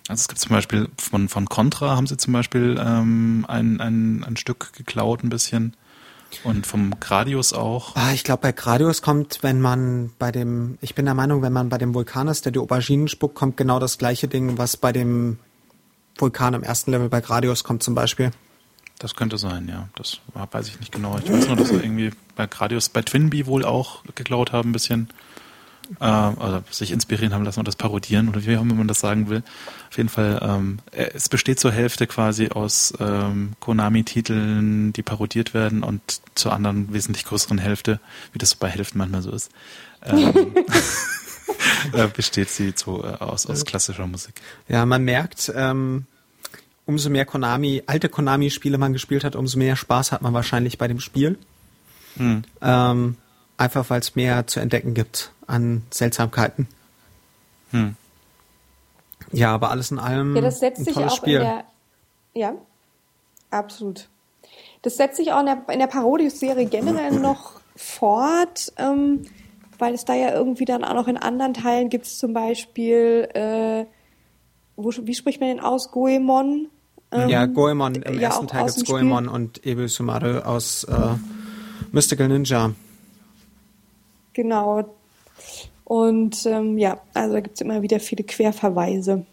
[0.09, 4.25] Also es gibt zum Beispiel von, von Contra haben sie zum Beispiel ähm, ein, ein,
[4.25, 5.75] ein Stück geklaut ein bisschen.
[6.43, 7.95] Und vom Gradius auch.
[7.95, 11.53] Ah, ich glaube, bei Gradius kommt, wenn man bei dem, ich bin der Meinung, wenn
[11.53, 14.77] man bei dem Vulkan ist, der die Auberginen spuckt, kommt genau das gleiche Ding, was
[14.77, 15.39] bei dem
[16.19, 18.33] Vulkan im ersten Level bei Gradius kommt zum Beispiel.
[18.99, 19.89] Das könnte sein, ja.
[19.97, 21.19] Das weiß ich nicht genau.
[21.23, 24.73] Ich weiß nur, dass sie irgendwie bei Gradius, bei Twinbee wohl auch geklaut haben ein
[24.73, 25.09] bisschen.
[26.01, 29.01] Äh, also sich inspirieren haben lassen und das parodieren oder wie auch immer man das
[29.01, 29.43] sagen will.
[29.91, 35.53] Auf jeden Fall, ähm, äh, es besteht zur Hälfte quasi aus ähm, Konami-Titeln, die parodiert
[35.53, 36.01] werden und
[36.35, 38.01] zur anderen wesentlich größeren Hälfte,
[38.33, 39.51] wie das bei Hälften manchmal so ist,
[40.05, 40.33] ähm,
[41.93, 44.35] äh, besteht sie zu, äh, aus, aus klassischer Musik.
[44.69, 46.07] Ja, man merkt, ähm,
[46.87, 50.89] umso mehr Konami, alte Konami-Spiele man gespielt hat, umso mehr Spaß hat man wahrscheinlich bei
[50.89, 51.39] dem Spiel.
[52.17, 53.17] Ähm,
[53.57, 56.69] einfach weil es mehr zu entdecken gibt an Seltsamkeiten.
[57.71, 57.97] Hm.
[59.33, 61.37] Ja, aber alles in allem Ja, das setzt ein sich tolles auch Spiel.
[61.37, 61.65] in der.
[62.35, 62.55] Ja,
[63.51, 64.09] absolut.
[64.83, 69.23] Das setzt sich auch in der, in der Parodius-Serie generell noch fort, ähm,
[69.79, 73.29] weil es da ja irgendwie dann auch noch in anderen Teilen gibt es zum Beispiel,
[73.35, 73.87] äh,
[74.77, 75.91] wo, wie spricht man den aus?
[75.91, 76.69] Goemon?
[77.11, 78.85] Ähm, ja, Goemon, im ja, ersten Teil dem Spiel.
[79.01, 81.15] Goemon und Ebe Sumaru aus äh,
[81.93, 82.73] Mystical Ninja.
[84.33, 84.95] Genau.
[85.85, 89.27] Und ähm, ja, also da gibt es immer wieder viele Querverweise.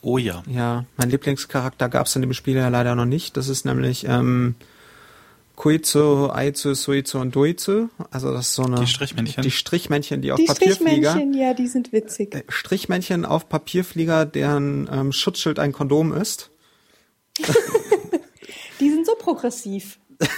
[0.00, 0.42] Oh ja.
[0.48, 3.36] Ja, mein Lieblingscharakter gab's in dem Spiel ja leider noch nicht.
[3.36, 4.54] Das ist nämlich ähm,
[5.56, 7.90] Koizu, Aizu, Suizu und Doizu.
[8.10, 9.42] Also das ist so eine Die Strichmännchen.
[9.42, 11.10] Die Strichmännchen, die auf Die Papierflieger.
[11.10, 12.34] Strichmännchen, ja, die sind witzig.
[12.34, 16.50] Äh, Strichmännchen auf Papierflieger, deren ähm, Schutzschild ein Kondom ist.
[18.80, 19.98] Die sind so progressiv.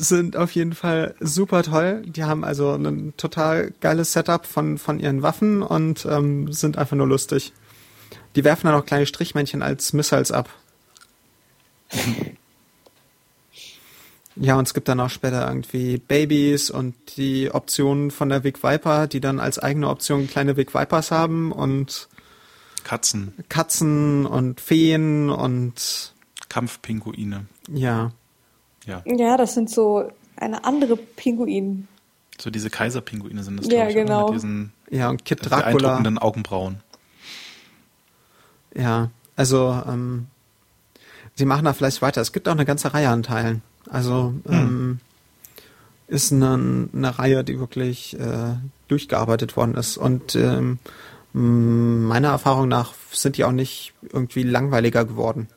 [0.00, 2.02] Sind auf jeden Fall super toll.
[2.06, 6.96] Die haben also ein total geiles Setup von, von ihren Waffen und ähm, sind einfach
[6.96, 7.52] nur lustig.
[8.36, 10.48] Die werfen dann auch kleine Strichmännchen als Missiles ab.
[14.40, 18.62] Ja, und es gibt dann auch später irgendwie Babys und die Optionen von der Vic
[18.62, 22.08] Viper, die dann als eigene Option kleine Vic Vipers haben und
[22.84, 26.14] Katzen, Katzen und Feen und
[26.48, 27.46] Kampfpinguine.
[27.72, 28.12] ja.
[28.88, 29.02] Ja.
[29.04, 31.86] Ja, das sind so eine andere Pinguin.
[32.40, 34.04] So diese Kaiserpinguine sind das, Ja, ich, oder?
[34.04, 34.26] genau.
[34.26, 35.70] mit diesen Ja, und Kid äh, Dracula.
[35.72, 36.80] beeindruckenden Augenbrauen.
[38.74, 40.26] Ja, also ähm,
[41.34, 42.20] sie machen da vielleicht weiter.
[42.20, 43.62] Es gibt auch eine ganze Reihe an Teilen.
[43.90, 45.00] Also ähm,
[46.06, 48.54] ist eine, eine Reihe, die wirklich äh,
[48.88, 49.96] durchgearbeitet worden ist.
[49.96, 50.78] Und ähm,
[51.32, 55.48] meiner Erfahrung nach sind die auch nicht irgendwie langweiliger geworden.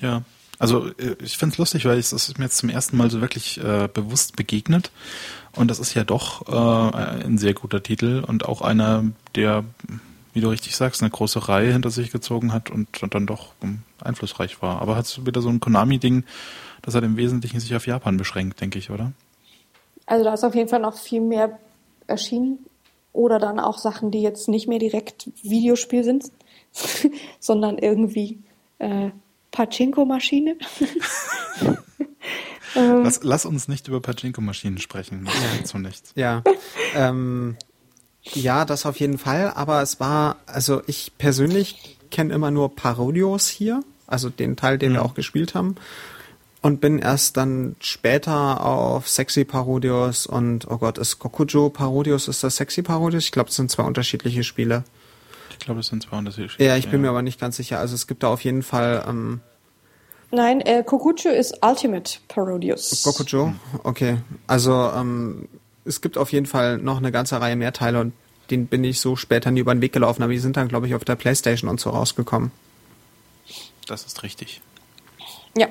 [0.00, 0.22] Ja,
[0.62, 3.20] also äh, ich finde es lustig, weil es ist mir jetzt zum ersten Mal so
[3.20, 4.92] wirklich äh, bewusst begegnet.
[5.56, 9.04] Und das ist ja doch äh, ein sehr guter Titel und auch einer,
[9.34, 9.64] der,
[10.32, 13.82] wie du richtig sagst, eine große Reihe hinter sich gezogen hat und, dann doch um,
[14.00, 14.80] einflussreich war.
[14.80, 16.22] Aber hat wieder so ein Konami-Ding,
[16.82, 19.10] das hat im Wesentlichen sich auf Japan beschränkt, denke ich, oder?
[20.06, 21.58] Also da ist auf jeden Fall noch viel mehr
[22.06, 22.60] erschienen.
[23.12, 26.30] Oder dann auch Sachen, die jetzt nicht mehr direkt Videospiel sind,
[27.40, 28.38] sondern irgendwie
[28.78, 29.10] äh,
[29.52, 30.56] Pachinko-Maschine.
[32.74, 35.26] lass, lass, uns nicht über Pachinko-Maschinen sprechen.
[35.26, 35.64] Das ja.
[35.64, 36.12] zu nichts.
[36.16, 36.42] Ja.
[36.94, 37.56] Ähm,
[38.22, 39.52] ja, das auf jeden Fall.
[39.54, 44.92] Aber es war, also ich persönlich kenne immer nur Parodios hier, also den Teil, den
[44.92, 44.96] mhm.
[44.96, 45.76] wir auch gespielt haben.
[46.60, 52.44] Und bin erst dann später auf Sexy Parodios und, oh Gott, ist Gokujo Parodios, ist
[52.44, 53.24] das Sexy Parodios?
[53.24, 54.84] Ich glaube, es sind zwei unterschiedliche Spiele.
[55.62, 56.70] Ich glaube, es sind zwei unterschiedliche Spiele.
[56.70, 56.98] Ja, ich bin ja.
[57.02, 57.78] mir aber nicht ganz sicher.
[57.78, 59.40] Also es gibt da auf jeden Fall, ähm,
[60.32, 63.04] Nein, äh, Kokujo ist Ultimate Parodius.
[63.04, 63.54] Gokujo?
[63.84, 64.16] Okay.
[64.48, 65.48] Also ähm,
[65.84, 68.12] es gibt auf jeden Fall noch eine ganze Reihe mehr Teile und
[68.50, 70.88] den bin ich so später nie über den Weg gelaufen, aber die sind dann, glaube
[70.88, 72.50] ich, auf der Playstation und so rausgekommen.
[73.86, 74.62] Das ist richtig.
[75.56, 75.68] Ja.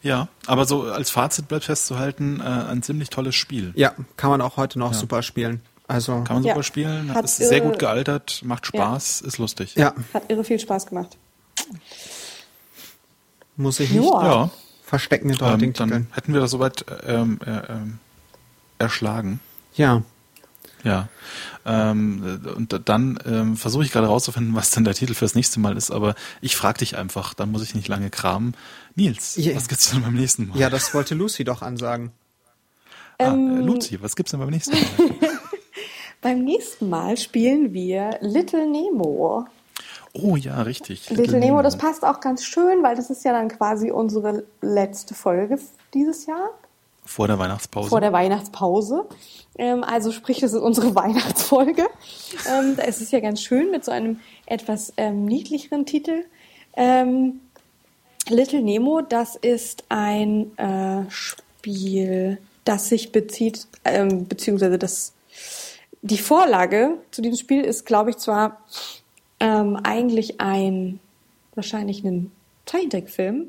[0.00, 3.72] Ja, aber so als Fazit bleibt festzuhalten, äh, ein ziemlich tolles Spiel.
[3.74, 4.96] Ja, kann man auch heute noch ja.
[4.96, 5.60] super spielen.
[5.88, 6.62] Also kann man super ja.
[6.62, 9.26] spielen, hat ist irre, sehr gut gealtert, macht Spaß, ja.
[9.26, 9.74] ist lustig.
[9.74, 9.94] Ja.
[10.12, 11.16] Hat irre viel Spaß gemacht.
[13.56, 14.50] Muss ich nicht ja.
[14.84, 17.98] verstecken hinter ähm, Dann hätten wir das soweit ähm, äh, ähm,
[18.78, 19.40] erschlagen.
[19.74, 20.02] Ja.
[20.84, 21.08] Ja.
[21.64, 25.76] Ähm, und dann ähm, versuche ich gerade rauszufinden, was denn der Titel fürs nächste Mal
[25.76, 28.54] ist, aber ich frage dich einfach, dann muss ich nicht lange kramen.
[28.94, 29.56] Nils, yeah.
[29.56, 30.58] was gibt's denn beim nächsten Mal?
[30.58, 32.12] Ja, das wollte Lucy doch ansagen.
[33.18, 34.84] Ah, ähm, Lucy, was gibt's denn beim nächsten Mal?
[36.20, 39.46] beim nächsten Mal spielen wir Little Nemo.
[40.12, 41.08] Oh ja, richtig.
[41.10, 43.90] Little, Little Nemo, Nemo, das passt auch ganz schön, weil das ist ja dann quasi
[43.90, 45.58] unsere letzte Folge
[45.94, 46.50] dieses Jahr.
[47.04, 47.88] Vor der Weihnachtspause.
[47.88, 49.06] Vor der Weihnachtspause.
[49.56, 51.86] Ähm, also sprich, es ist unsere Weihnachtsfolge.
[52.46, 56.24] Ähm, da ist es ja ganz schön mit so einem etwas ähm, niedlicheren Titel.
[56.76, 57.40] Ähm,
[58.28, 65.14] Little Nemo, das ist ein äh, Spiel, das sich bezieht, ähm, beziehungsweise das,
[66.10, 68.64] die Vorlage zu diesem Spiel ist, glaube ich, zwar
[69.40, 71.00] ähm, eigentlich ein,
[71.54, 72.32] wahrscheinlich ein
[72.66, 73.48] Zeichentrickfilm,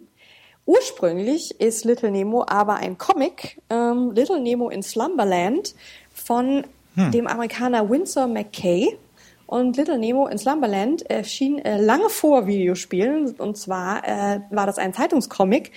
[0.69, 5.73] Ursprünglich ist Little Nemo aber ein Comic, ähm, Little Nemo in Slumberland,
[6.13, 7.11] von hm.
[7.11, 8.95] dem Amerikaner Winsor McKay.
[9.47, 13.31] Und Little Nemo in Slumberland erschien äh, lange vor Videospielen.
[13.39, 15.71] Und zwar äh, war das ein Zeitungscomic,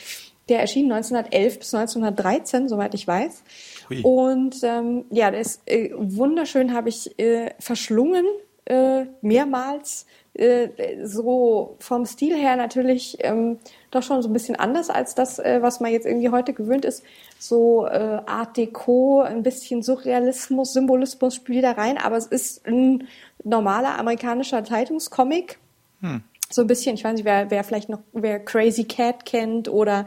[0.50, 3.44] der erschien 1911 bis 1913, soweit ich weiß.
[3.92, 4.02] Hui.
[4.02, 8.26] Und ähm, ja, der ist äh, wunderschön, habe ich äh, verschlungen,
[8.64, 10.06] äh, mehrmals.
[10.34, 13.58] Äh, so vom Stil her natürlich ähm,
[13.90, 16.86] doch schon so ein bisschen anders als das, äh, was man jetzt irgendwie heute gewöhnt
[16.86, 17.04] ist.
[17.38, 23.06] So äh, Art Deco, ein bisschen Surrealismus, Symbolismus spielt da rein, aber es ist ein
[23.44, 25.58] normaler amerikanischer Zeitungscomic.
[26.00, 26.22] Hm.
[26.50, 30.06] So ein bisschen, ich weiß nicht, wer, wer vielleicht noch, wer Crazy Cat kennt oder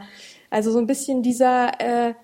[0.50, 2.14] also so ein bisschen dieser äh,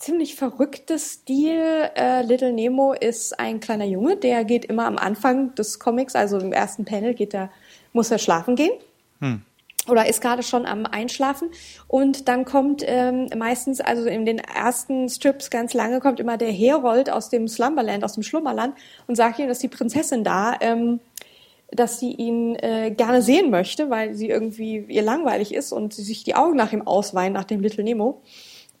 [0.00, 1.90] ziemlich verrückte Stil.
[1.94, 6.38] Äh, Little Nemo ist ein kleiner Junge, der geht immer am Anfang des Comics, also
[6.38, 7.50] im ersten Panel geht er,
[7.92, 8.72] muss er schlafen gehen.
[9.20, 9.42] Hm
[9.88, 11.48] oder ist gerade schon am Einschlafen
[11.88, 16.52] und dann kommt ähm, meistens, also in den ersten Strips ganz lange, kommt immer der
[16.52, 18.74] Herold aus dem Slumberland, aus dem Schlummerland
[19.06, 21.00] und sagt ihm, dass die Prinzessin da, ähm,
[21.70, 26.02] dass sie ihn äh, gerne sehen möchte, weil sie irgendwie ihr langweilig ist und sie
[26.02, 28.20] sich die Augen nach ihm ausweinen, nach dem Little Nemo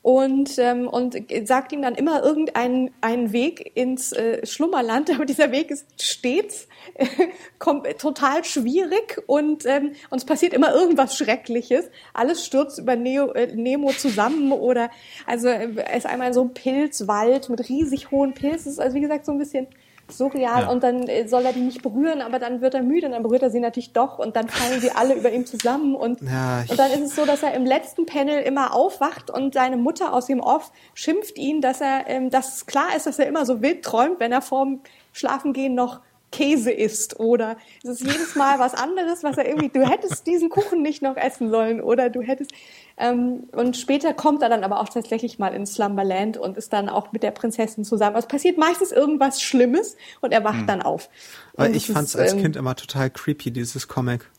[0.02, 5.52] und, ähm, und sagt ihm dann immer irgendeinen einen Weg ins äh, Schlummerland, aber dieser
[5.52, 11.90] Weg ist stets äh, total schwierig und, ähm, und es passiert immer irgendwas Schreckliches.
[12.14, 14.90] Alles stürzt über Neo, äh, Nemo zusammen oder
[15.26, 18.78] also äh, es ist einmal so ein Pilzwald mit riesig hohen Pilzen.
[18.78, 19.66] Also wie gesagt, so ein bisschen
[20.10, 20.70] surreal ja.
[20.70, 23.22] und dann äh, soll er die nicht berühren, aber dann wird er müde und dann
[23.22, 26.64] berührt er sie natürlich doch und dann fallen sie alle über ihm zusammen und, ja,
[26.68, 30.12] und dann ist es so, dass er im letzten Panel immer aufwacht und seine Mutter
[30.12, 33.46] aus dem Off schimpft ihn, dass er, ähm, dass es klar ist, dass er immer
[33.46, 34.80] so wild träumt, wenn er vorm
[35.12, 36.00] Schlafengehen noch
[36.32, 40.48] Käse isst oder es ist jedes Mal was anderes, was er irgendwie, du hättest diesen
[40.48, 42.52] Kuchen nicht noch essen sollen oder du hättest,
[42.96, 46.88] ähm, und später kommt er dann aber auch tatsächlich mal in Slumberland und ist dann
[46.88, 48.14] auch mit der Prinzessin zusammen.
[48.14, 50.66] Also es passiert meistens irgendwas Schlimmes und er wacht hm.
[50.66, 51.08] dann auf.
[51.54, 54.30] Weil ich fand es als ähm, Kind immer total creepy, dieses Comic.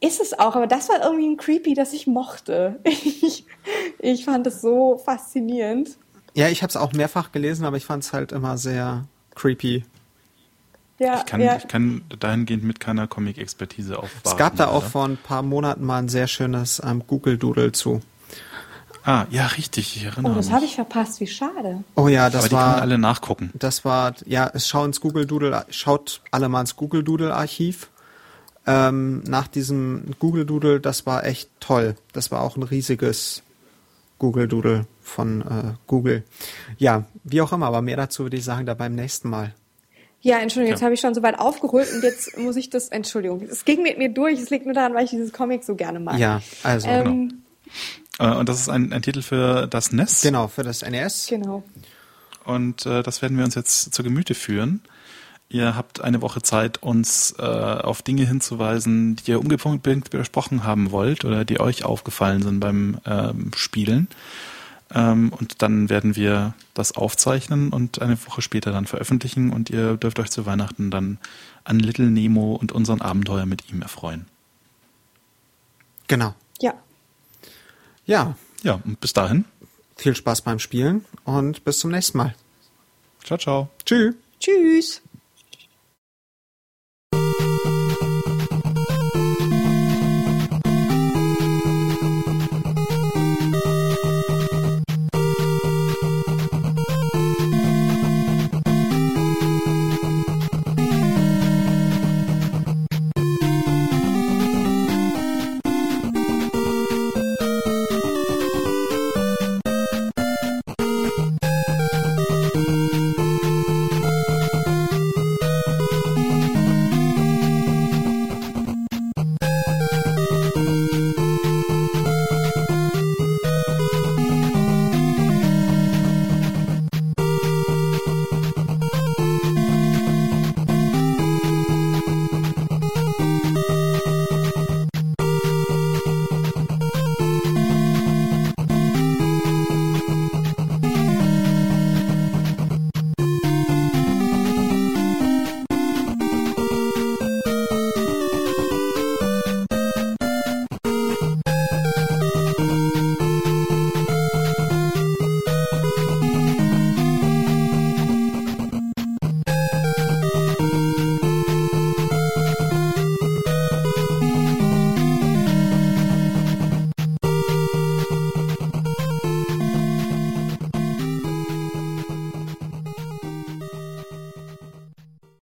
[0.00, 2.78] Ist es auch, aber das war irgendwie ein Creepy, das ich mochte.
[2.86, 3.46] Ich,
[3.98, 5.96] ich fand es so faszinierend.
[6.34, 9.04] Ja, ich habe es auch mehrfach gelesen, aber ich fand es halt immer sehr
[9.34, 9.84] creepy.
[10.98, 11.56] Ja, Ich kann, ja.
[11.56, 14.20] ich kann dahingehend mit keiner Comic-Expertise aufwarten.
[14.28, 14.90] Es gab da auch leider.
[14.90, 18.00] vor ein paar Monaten mal ein sehr schönes ähm, Google Doodle zu.
[19.06, 20.54] Ah, ja, richtig, ich erinnere Oh, das mich.
[20.54, 21.20] habe ich verpasst.
[21.20, 21.84] Wie schade.
[21.94, 23.50] Oh ja, das Aber die kann man war, alle nachgucken.
[23.54, 27.90] das war, ja, es schau ins Google Doodle, schaut alle mal ins Google Doodle Archiv.
[28.66, 31.96] Ähm, nach diesem Google Doodle, das war echt toll.
[32.14, 33.42] Das war auch ein riesiges
[34.18, 36.22] Google Doodle von äh, Google.
[36.78, 39.52] Ja, wie auch immer, aber mehr dazu würde ich sagen, da beim nächsten Mal.
[40.24, 40.86] Ja, Entschuldigung, jetzt Ja.
[40.86, 43.98] habe ich schon so weit aufgeholt und jetzt muss ich das, Entschuldigung, es ging mit
[43.98, 46.18] mir durch, es liegt nur daran, weil ich dieses Comic so gerne mag.
[46.18, 47.42] Ja, also, Ähm,
[48.18, 50.22] Äh, und das ist ein, ein Titel für das NES.
[50.22, 51.26] genau, für das NES.
[51.28, 51.62] genau.
[52.44, 54.80] Und äh, das werden wir uns jetzt zu Gemüte führen.
[55.50, 60.90] Ihr habt eine Woche Zeit, uns äh, auf Dinge hinzuweisen, die ihr unbedingt besprochen haben
[60.90, 64.08] wollt oder die euch aufgefallen sind beim ähm, Spielen.
[64.92, 69.96] Ähm, und dann werden wir das aufzeichnen und eine Woche später dann veröffentlichen und ihr
[69.96, 71.18] dürft euch zu Weihnachten dann
[71.64, 74.26] an Little Nemo und unseren Abenteuer mit ihm erfreuen.
[76.06, 76.34] Genau.
[76.60, 76.74] Ja.
[78.06, 79.44] Ja, Ja, und bis dahin.
[79.96, 82.34] viel Spaß beim Spielen und bis zum nächsten Mal.
[83.24, 83.68] Ciao, ciao.
[83.86, 84.14] Tschüss.
[84.38, 85.00] Tschüss.